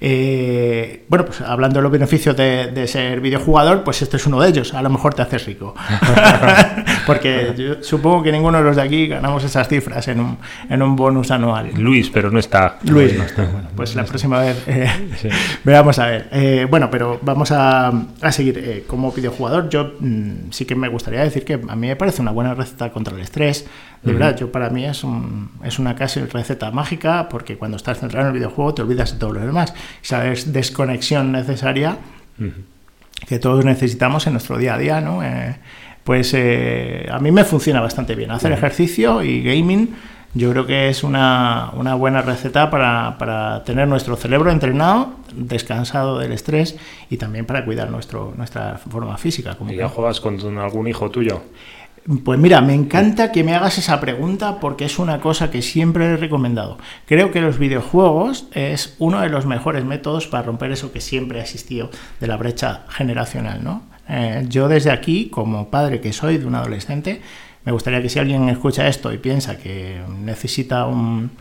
[0.02, 4.42] Eh, bueno, pues hablando de los beneficios de, de ser videojugador, pues este es uno
[4.42, 4.74] de ellos.
[4.74, 5.76] A lo mejor te haces rico.
[7.06, 10.38] Porque yo supongo que ninguno de los de aquí ganamos esas cifras en un,
[10.68, 11.72] en un bonus anual.
[11.76, 12.80] Luis, pero no está.
[12.84, 13.46] Luis no está.
[13.46, 14.90] Bueno, pues la próxima vez eh,
[15.64, 16.28] veamos a ver.
[16.32, 18.58] Eh, bueno, pero vamos a, a seguir.
[18.58, 22.22] Eh, como videojugador, yo mm, sí que me gustaría decir que a mí me parece
[22.22, 23.68] una buena receta contra el estrés.
[24.02, 28.00] De verdad, yo para mí es, un, es una casi receta mágica porque cuando estás
[28.00, 29.74] centrado en el videojuego te olvidas de todo lo demás.
[30.04, 31.98] Esa des- desconexión necesaria
[33.28, 35.22] que todos necesitamos en nuestro día a día, ¿no?
[35.24, 35.56] Eh,
[36.04, 38.32] pues eh, a mí me funciona bastante bien.
[38.32, 39.90] Hacer ejercicio y gaming
[40.36, 46.20] yo creo que es una, una buena receta para, para tener nuestro cerebro entrenado, descansado
[46.20, 46.78] del estrés
[47.10, 49.56] y también para cuidar nuestro, nuestra forma física.
[49.58, 51.42] Como ¿Y ya juegas con algún hijo tuyo?
[52.24, 56.06] Pues mira, me encanta que me hagas esa pregunta porque es una cosa que siempre
[56.06, 56.78] he recomendado.
[57.06, 61.40] Creo que los videojuegos es uno de los mejores métodos para romper eso que siempre
[61.40, 61.90] ha existido
[62.20, 63.84] de la brecha generacional, ¿no?
[64.08, 67.22] Eh, yo desde aquí, como padre que soy de un adolescente,
[67.64, 71.32] me gustaría que si alguien escucha esto y piensa que necesita un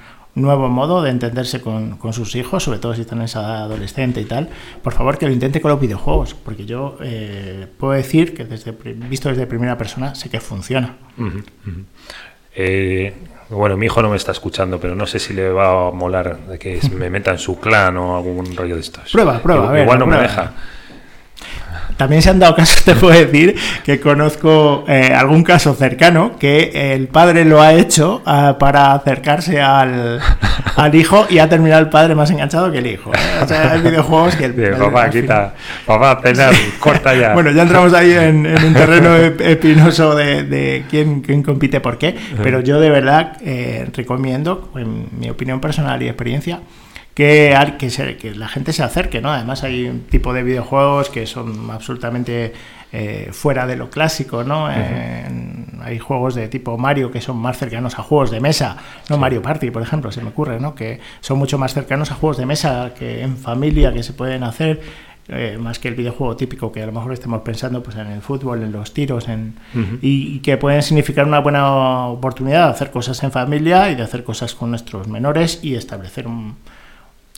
[0.42, 3.62] nuevo modo de entenderse con, con sus hijos, sobre todo si están en esa edad
[3.64, 4.48] adolescente y tal,
[4.82, 8.72] por favor que lo intente con los videojuegos, porque yo eh, puedo decir que desde
[8.72, 10.96] visto desde primera persona sé que funciona.
[12.54, 13.14] Eh,
[13.50, 16.38] bueno, mi hijo no me está escuchando, pero no sé si le va a molar
[16.46, 19.12] de que me meta en su clan o algún rollo de estos.
[19.12, 20.52] Prueba, prueba, Igual, a ver, igual no me deja.
[21.98, 26.94] También se han dado casos, te puedo decir, que conozco eh, algún caso cercano que
[26.94, 30.18] el padre lo ha hecho ah, para acercarse al,
[30.76, 33.12] al hijo y ha terminado el padre más enganchado que el hijo.
[33.12, 33.18] ¿eh?
[33.42, 37.34] O sea, hay videojuegos que el, el- papá, quita, papá, cenar, corta ya.
[37.34, 41.98] Bueno, ya entramos ahí en, en un terreno espinoso de, de quién, quién compite por
[41.98, 46.60] qué, pero yo de verdad eh, recomiendo, en mi opinión personal y experiencia,
[47.18, 49.32] que, que, se- que la gente se acerque, ¿no?
[49.32, 52.52] Además hay un tipo de videojuegos que son absolutamente
[52.92, 54.68] eh, fuera de lo clásico, ¿no?
[54.68, 58.76] Hay juegos de tipo Mario que son más cercanos a juegos de mesa,
[59.10, 60.76] no Mario Party, por ejemplo, se me ocurre, ¿no?
[60.76, 64.44] Que son mucho más cercanos a juegos de mesa que en familia que se pueden
[64.44, 64.80] hacer
[65.28, 68.22] eh, más que el videojuego típico que a lo mejor estemos pensando pues en el
[68.22, 69.56] fútbol, en los tiros, en,
[70.00, 74.04] y, y que pueden significar una buena oportunidad de hacer cosas en familia y de
[74.04, 76.54] hacer cosas con nuestros menores y establecer un,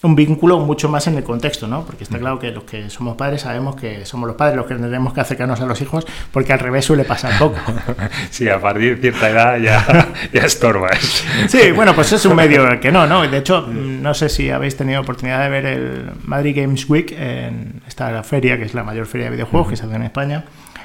[0.02, 1.84] un vínculo mucho más en el contexto, ¿no?
[1.84, 4.74] Porque está claro que los que somos padres sabemos que somos los padres los que
[4.74, 7.58] tenemos que acercarnos a los hijos, porque al revés suele pasar poco.
[8.30, 11.24] Sí, a partir de cierta edad ya, ya estorbas.
[11.48, 13.26] Sí, bueno, pues es un medio que no, ¿no?
[13.26, 17.12] De hecho, mm, no sé si habéis tenido oportunidad de ver el Madrid Games Week,
[17.12, 20.44] en esta feria, que es la mayor feria de videojuegos que se hace en España.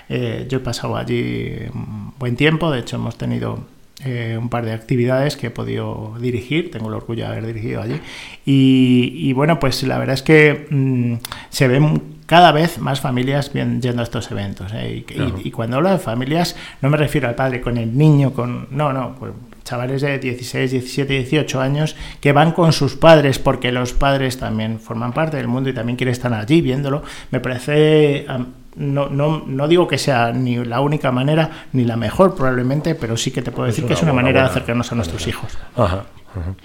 [0.09, 3.65] Eh, yo he pasado allí un buen tiempo, de hecho hemos tenido
[4.03, 7.81] eh, un par de actividades que he podido dirigir, tengo el orgullo de haber dirigido
[7.81, 7.99] allí.
[8.45, 11.13] Y, y bueno, pues la verdad es que mm,
[11.49, 14.73] se ven cada vez más familias bien- yendo a estos eventos.
[14.73, 14.95] ¿eh?
[14.95, 15.39] Y, y- Claro.
[15.43, 18.67] y cuando hablo de familias, no me refiero al padre con el niño, con.
[18.71, 19.31] No, no, pues
[19.63, 24.79] chavales de 16, 17, 18 años que van con sus padres porque los padres también
[24.79, 27.01] forman parte del mundo y también quieren estar allí viéndolo.
[27.31, 28.25] Me parece.
[28.27, 32.95] am, no, no, no digo que sea ni la única manera ni la mejor probablemente,
[32.95, 34.95] pero sí que te puedo Es decir que es una buena- manera de acercarnos a
[34.95, 35.57] nuestros hijos.
[35.75, 36.55] Ajá, ajá.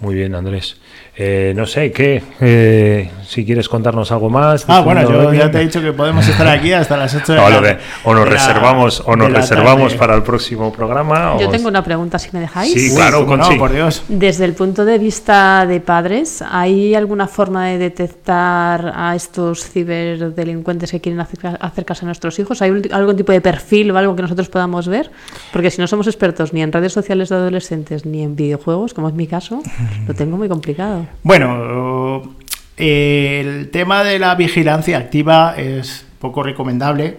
[0.00, 0.80] Muy bien, Andrés.
[1.16, 2.22] Eh, no sé, ¿qué?
[2.40, 4.64] Eh, si quieres contarnos algo más.
[4.68, 7.38] Ah, bueno, yo ya te he dicho que podemos estar aquí hasta las 8 de
[7.38, 7.78] la tarde.
[8.04, 11.36] O nos reservamos, o nos reservamos para el próximo programa.
[11.38, 12.72] Yo tengo una pregunta, si me dejáis.
[12.72, 14.02] Sí, claro, no, por Dios.
[14.08, 20.90] Desde el punto de vista de padres, ¿hay alguna forma de detectar a estos ciberdelincuentes
[20.90, 22.62] que quieren acercarse a nuestros hijos?
[22.62, 25.10] ¿Hay algún tipo de perfil o algo que nosotros podamos ver?
[25.52, 29.08] Porque si no somos expertos ni en redes sociales de adolescentes ni en videojuegos, como
[29.08, 29.62] es mi caso,
[30.06, 31.06] lo tengo muy complicado.
[31.22, 32.36] Bueno,
[32.76, 37.18] el tema de la vigilancia activa es poco recomendable.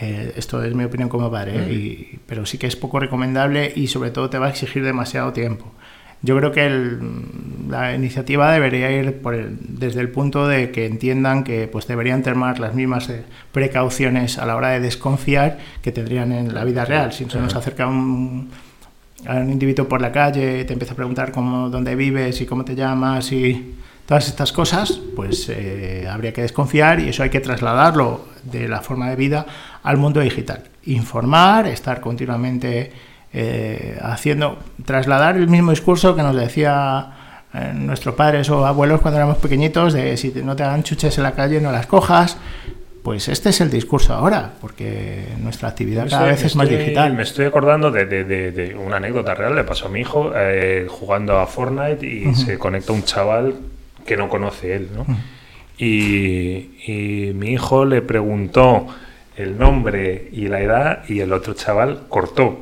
[0.00, 2.18] Eh, esto es mi opinión como padre, ¿eh?
[2.26, 5.72] pero sí que es poco recomendable y sobre todo te va a exigir demasiado tiempo.
[6.22, 6.98] Yo creo que
[7.68, 12.60] la iniciativa debería ir por desde el punto de que entiendan que pues deberían tomar
[12.60, 17.12] las mismas eh, precauciones a la hora de desconfiar que tendrían en la vida real.
[17.12, 18.50] Si se nos acerca un,
[19.26, 22.64] a un individuo por la calle, te empieza a preguntar cómo, dónde vives y cómo
[22.64, 27.40] te llamas y todas estas cosas, pues eh, habría que desconfiar y eso hay que
[27.40, 29.46] trasladarlo de la forma de vida
[29.82, 30.64] al mundo digital.
[30.86, 32.92] Informar, estar continuamente
[33.32, 37.12] eh, haciendo, trasladar el mismo discurso que nos decía
[37.54, 41.22] eh, nuestros padres o abuelos cuando éramos pequeñitos, de si no te hagan chuches en
[41.22, 42.36] la calle, no las cojas,
[43.02, 47.14] pues este es el discurso ahora, porque nuestra actividad cada vez es más digital.
[47.14, 51.46] Me estoy acordando de, una anécdota real, le pasó a mi hijo eh, jugando a
[51.46, 53.54] Fortnite y se conecta un chaval
[54.06, 55.04] que no conoce él, ¿no?
[55.78, 58.86] y, mi hijo le preguntó
[59.36, 62.60] el nombre y la edad y el otro chaval cortó.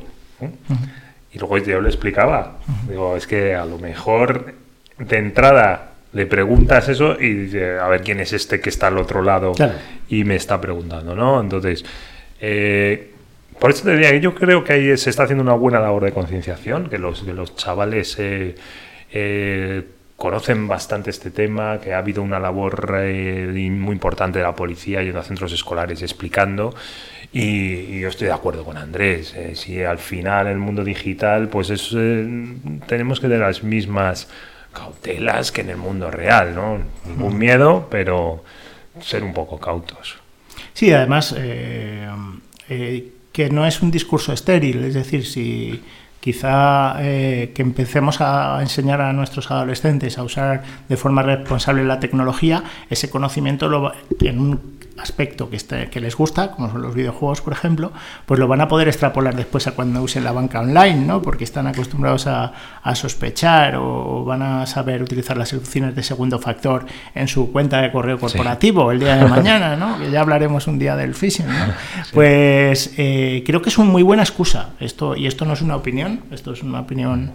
[1.32, 4.54] Y luego yo le explicaba, digo, es que a lo mejor
[4.98, 8.98] de entrada le preguntas eso y dice, a ver quién es este que está al
[8.98, 9.52] otro lado
[10.08, 11.40] y me está preguntando, ¿no?
[11.40, 11.84] Entonces,
[12.40, 13.12] eh,
[13.58, 16.04] por eso te diría que yo creo que ahí se está haciendo una buena labor
[16.04, 18.56] de concienciación, que los, que los chavales eh,
[19.12, 19.84] eh,
[20.16, 25.20] conocen bastante este tema, que ha habido una labor muy importante de la policía yendo
[25.20, 26.74] a centros escolares explicando.
[27.32, 29.34] Y, yo estoy de acuerdo con Andrés.
[29.54, 31.90] si al final el mundo digital, pues es,
[32.86, 34.28] tenemos que tener las mismas
[34.72, 36.78] cautelas que en el mundo real, ¿no?
[37.06, 38.44] Ningún miedo, pero
[39.00, 40.16] ser un poco cautos.
[40.72, 42.08] Sí, además, eh,
[42.68, 45.82] eh, que no es un discurso estéril, es decir, si
[46.20, 51.98] quizá eh, que empecemos a enseñar a nuestros adolescentes a usar de forma responsable la
[51.98, 56.94] tecnología, ese conocimiento lo, en un aspecto que, esté, que les gusta, como son los
[56.94, 57.92] videojuegos, por ejemplo,
[58.26, 61.22] pues lo van a poder extrapolar después a cuando usen la banca online, ¿no?
[61.22, 62.52] Porque están acostumbrados a,
[62.94, 67.92] sospechar o van a saber utilizar las soluciones de segundo factor en su cuenta de
[67.92, 69.98] correo corporativo el día de mañana, ¿no?
[69.98, 71.72] Que ya hablaremos un día del phishing, ¿no?
[72.12, 75.76] Pues eh, creo que es una muy buena excusa esto, y esto no es una
[75.76, 77.32] opinión, esto es una opinión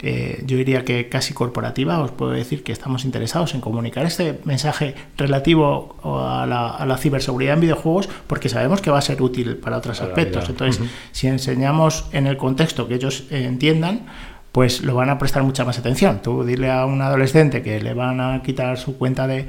[0.00, 4.94] yo diría que casi corporativa, os puedo decir que estamos interesados en comunicar este mensaje
[5.16, 10.00] relativo a la, ciberseguridad en videojuegos porque sabemos que va a ser útil para otros
[10.00, 10.48] aspectos.
[10.48, 14.06] Entonces, si enseñamos en el contexto que ellos entiendan,
[14.52, 16.20] pues lo van a prestar mucha más atención.
[16.22, 19.46] Tú dile a un adolescente que le van a quitar su cuenta de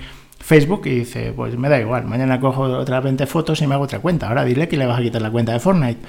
[0.50, 3.84] Facebook y dice, pues me da igual, mañana cojo otras 20 fotos y me hago
[3.84, 4.30] otra cuenta.
[4.30, 6.00] Ahora dile que le vas a quitar la cuenta de Fortnite.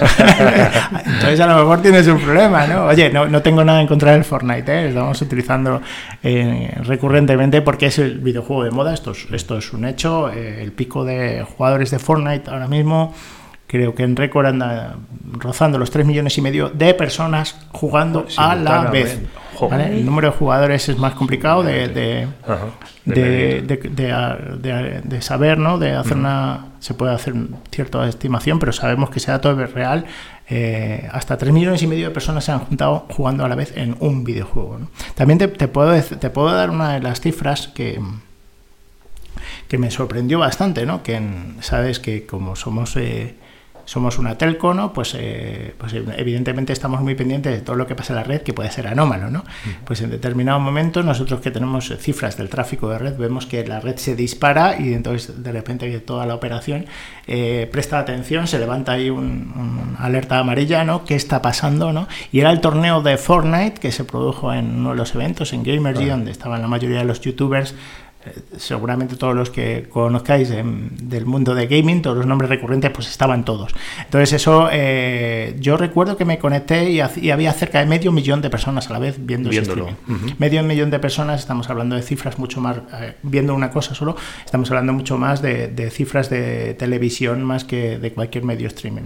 [1.04, 2.86] Entonces a lo mejor tienes un problema, ¿no?
[2.86, 4.88] Oye, no, no tengo nada en contra del Fortnite, ¿eh?
[4.88, 5.82] estamos utilizando
[6.22, 10.62] eh, recurrentemente porque es el videojuego de moda, esto es, esto es un hecho, eh,
[10.62, 13.12] el pico de jugadores de Fortnite ahora mismo
[13.66, 14.96] creo que en récord anda
[15.32, 19.20] rozando los 3 millones y medio de personas jugando a la vez.
[19.70, 22.28] El número de jugadores es más complicado de, de,
[25.04, 25.78] de, saber, ¿no?
[25.78, 26.66] De hacer una.
[26.80, 27.34] Se puede hacer
[27.70, 30.06] cierta estimación, pero sabemos que ese dato es real.
[30.48, 33.72] Eh, hasta 3 millones y medio de personas se han juntado jugando a la vez
[33.76, 34.80] en un videojuego.
[35.14, 38.00] También te, puedo, te puedo dar una de las cifras que
[39.70, 41.04] que me sorprendió bastante, ¿no?
[41.04, 41.20] Que
[41.60, 43.36] sabes que como somos eh,
[43.84, 44.92] somos una telco, ¿no?
[44.92, 48.42] Pues, eh, pues evidentemente estamos muy pendientes de todo lo que pasa en la red
[48.42, 49.44] que puede ser anómalo, ¿no?
[49.84, 53.80] Pues en determinado momento nosotros que tenemos cifras del tráfico de red vemos que la
[53.80, 56.86] red se dispara y entonces de repente toda la operación
[57.26, 61.04] eh, presta atención, se levanta ahí un, alerta amarilla, ¿no?
[61.04, 62.08] ¿Qué está pasando, no?
[62.32, 65.62] Y era el torneo de Fortnite que se produjo en uno de los eventos en
[65.62, 67.74] Gamergy, donde estaban la mayoría de los youtubers
[68.58, 73.44] seguramente todos los que conozcáis del mundo de gaming, todos los nombres recurrentes, pues estaban
[73.44, 73.72] todos.
[74.04, 78.50] Entonces eso, eh, yo recuerdo que me conecté y, había cerca de medio millón de
[78.50, 79.88] personas a la vez viendo Viéndolo.
[79.88, 83.94] ese Medio millón de personas, estamos hablando de cifras mucho más, eh, viendo una cosa
[83.94, 89.02] solo, estamos hablando mucho más de, cifras de televisión más que de cualquier medio streaming.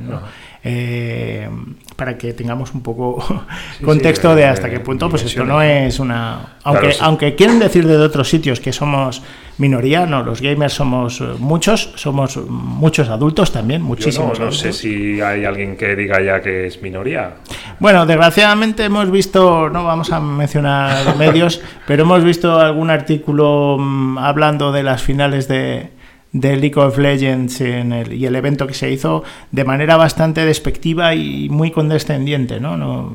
[0.66, 1.46] Eh,
[1.94, 3.22] para que tengamos un poco
[3.84, 6.56] contexto de hasta qué punto, pues esto no es una...
[6.62, 9.22] Aunque, aunque quieren decir de otros sitios que somos
[9.58, 14.40] minoría, no, los gamers somos muchos, somos muchos adultos también, muchísimos.
[14.40, 17.34] no, sé si hay alguien que diga ya que es minoría.
[17.78, 24.16] Bueno, desgraciadamente hemos visto, no vamos a mencionar medios, pero hemos visto algún artículo mm,
[24.16, 25.90] hablando de las finales de,
[26.34, 29.22] de League of Legends en el, y el evento que se hizo
[29.52, 32.76] de manera bastante despectiva y muy condescendiente, ¿no?
[32.76, 33.12] no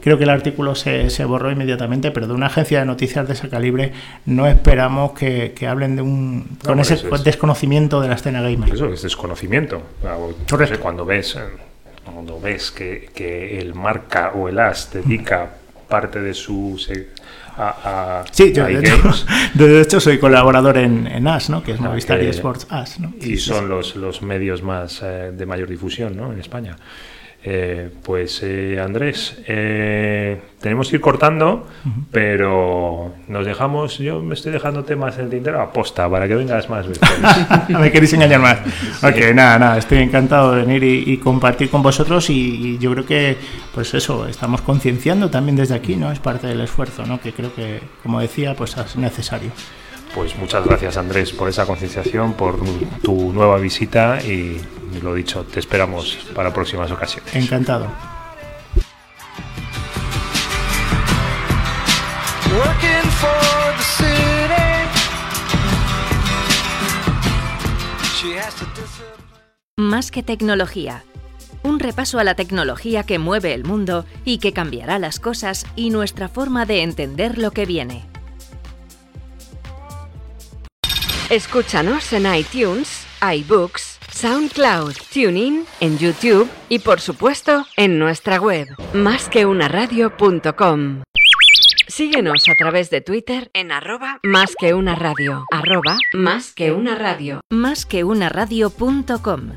[0.00, 3.34] creo que el artículo se, se, borró inmediatamente, pero de una agencia de noticias de
[3.34, 3.92] ese calibre
[4.26, 8.72] no esperamos que, que hablen de un con ese desconocimiento de la escena gamer.
[8.72, 9.82] Eso es desconocimiento.
[10.80, 11.38] Cuando ves,
[12.04, 15.54] cuando ves que, que el marca o el as dedica
[15.88, 16.78] parte de su
[18.30, 18.64] sí, yo
[19.54, 21.62] de hecho, soy colaborador en, en AS, ¿no?
[21.62, 23.00] que es Movistar y Sports AS.
[23.00, 23.12] ¿no?
[23.20, 26.32] Y son Los, los medios más eh, de mayor difusión ¿no?
[26.32, 26.76] en España.
[27.46, 31.68] Eh, pues eh, Andrés, eh, tenemos que ir cortando,
[32.10, 36.70] pero nos dejamos, yo me estoy dejando temas en el tintero aposta para que vengas
[36.70, 37.06] más veces.
[37.68, 38.60] me queréis engañar más.
[39.02, 43.36] Ok, nada, nada, estoy encantado de venir y, compartir con vosotros y, yo creo que,
[43.74, 46.10] pues eso, estamos concienciando también desde aquí, ¿no?
[46.10, 47.20] Es parte del esfuerzo, ¿no?
[47.20, 49.50] Que creo que, como decía, pues es necesario.
[50.14, 52.58] Pues muchas gracias Andrés por esa concienciación, por
[53.02, 54.60] tu nueva visita y
[55.02, 57.34] lo dicho, te esperamos para próximas ocasiones.
[57.34, 57.88] Encantado.
[69.76, 71.04] Más que tecnología.
[71.62, 75.90] Un repaso a la tecnología que mueve el mundo y que cambiará las cosas y
[75.90, 78.04] nuestra forma de entender lo que viene.
[81.30, 91.02] Escúchanos en iTunes, iBooks, SoundCloud, TuneIn, en YouTube y por supuesto en nuestra web, másqueunaradio.com.
[91.88, 96.94] Síguenos a través de Twitter en arroba más que una radio, arroba más que una
[96.94, 97.40] radio.
[97.48, 99.52] Más que una radio.com.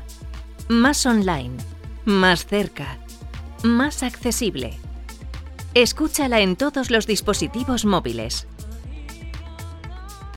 [0.68, 1.54] Más online,
[2.06, 2.96] más cerca,
[3.62, 4.78] más accesible.
[5.74, 8.48] Escúchala en todos los dispositivos móviles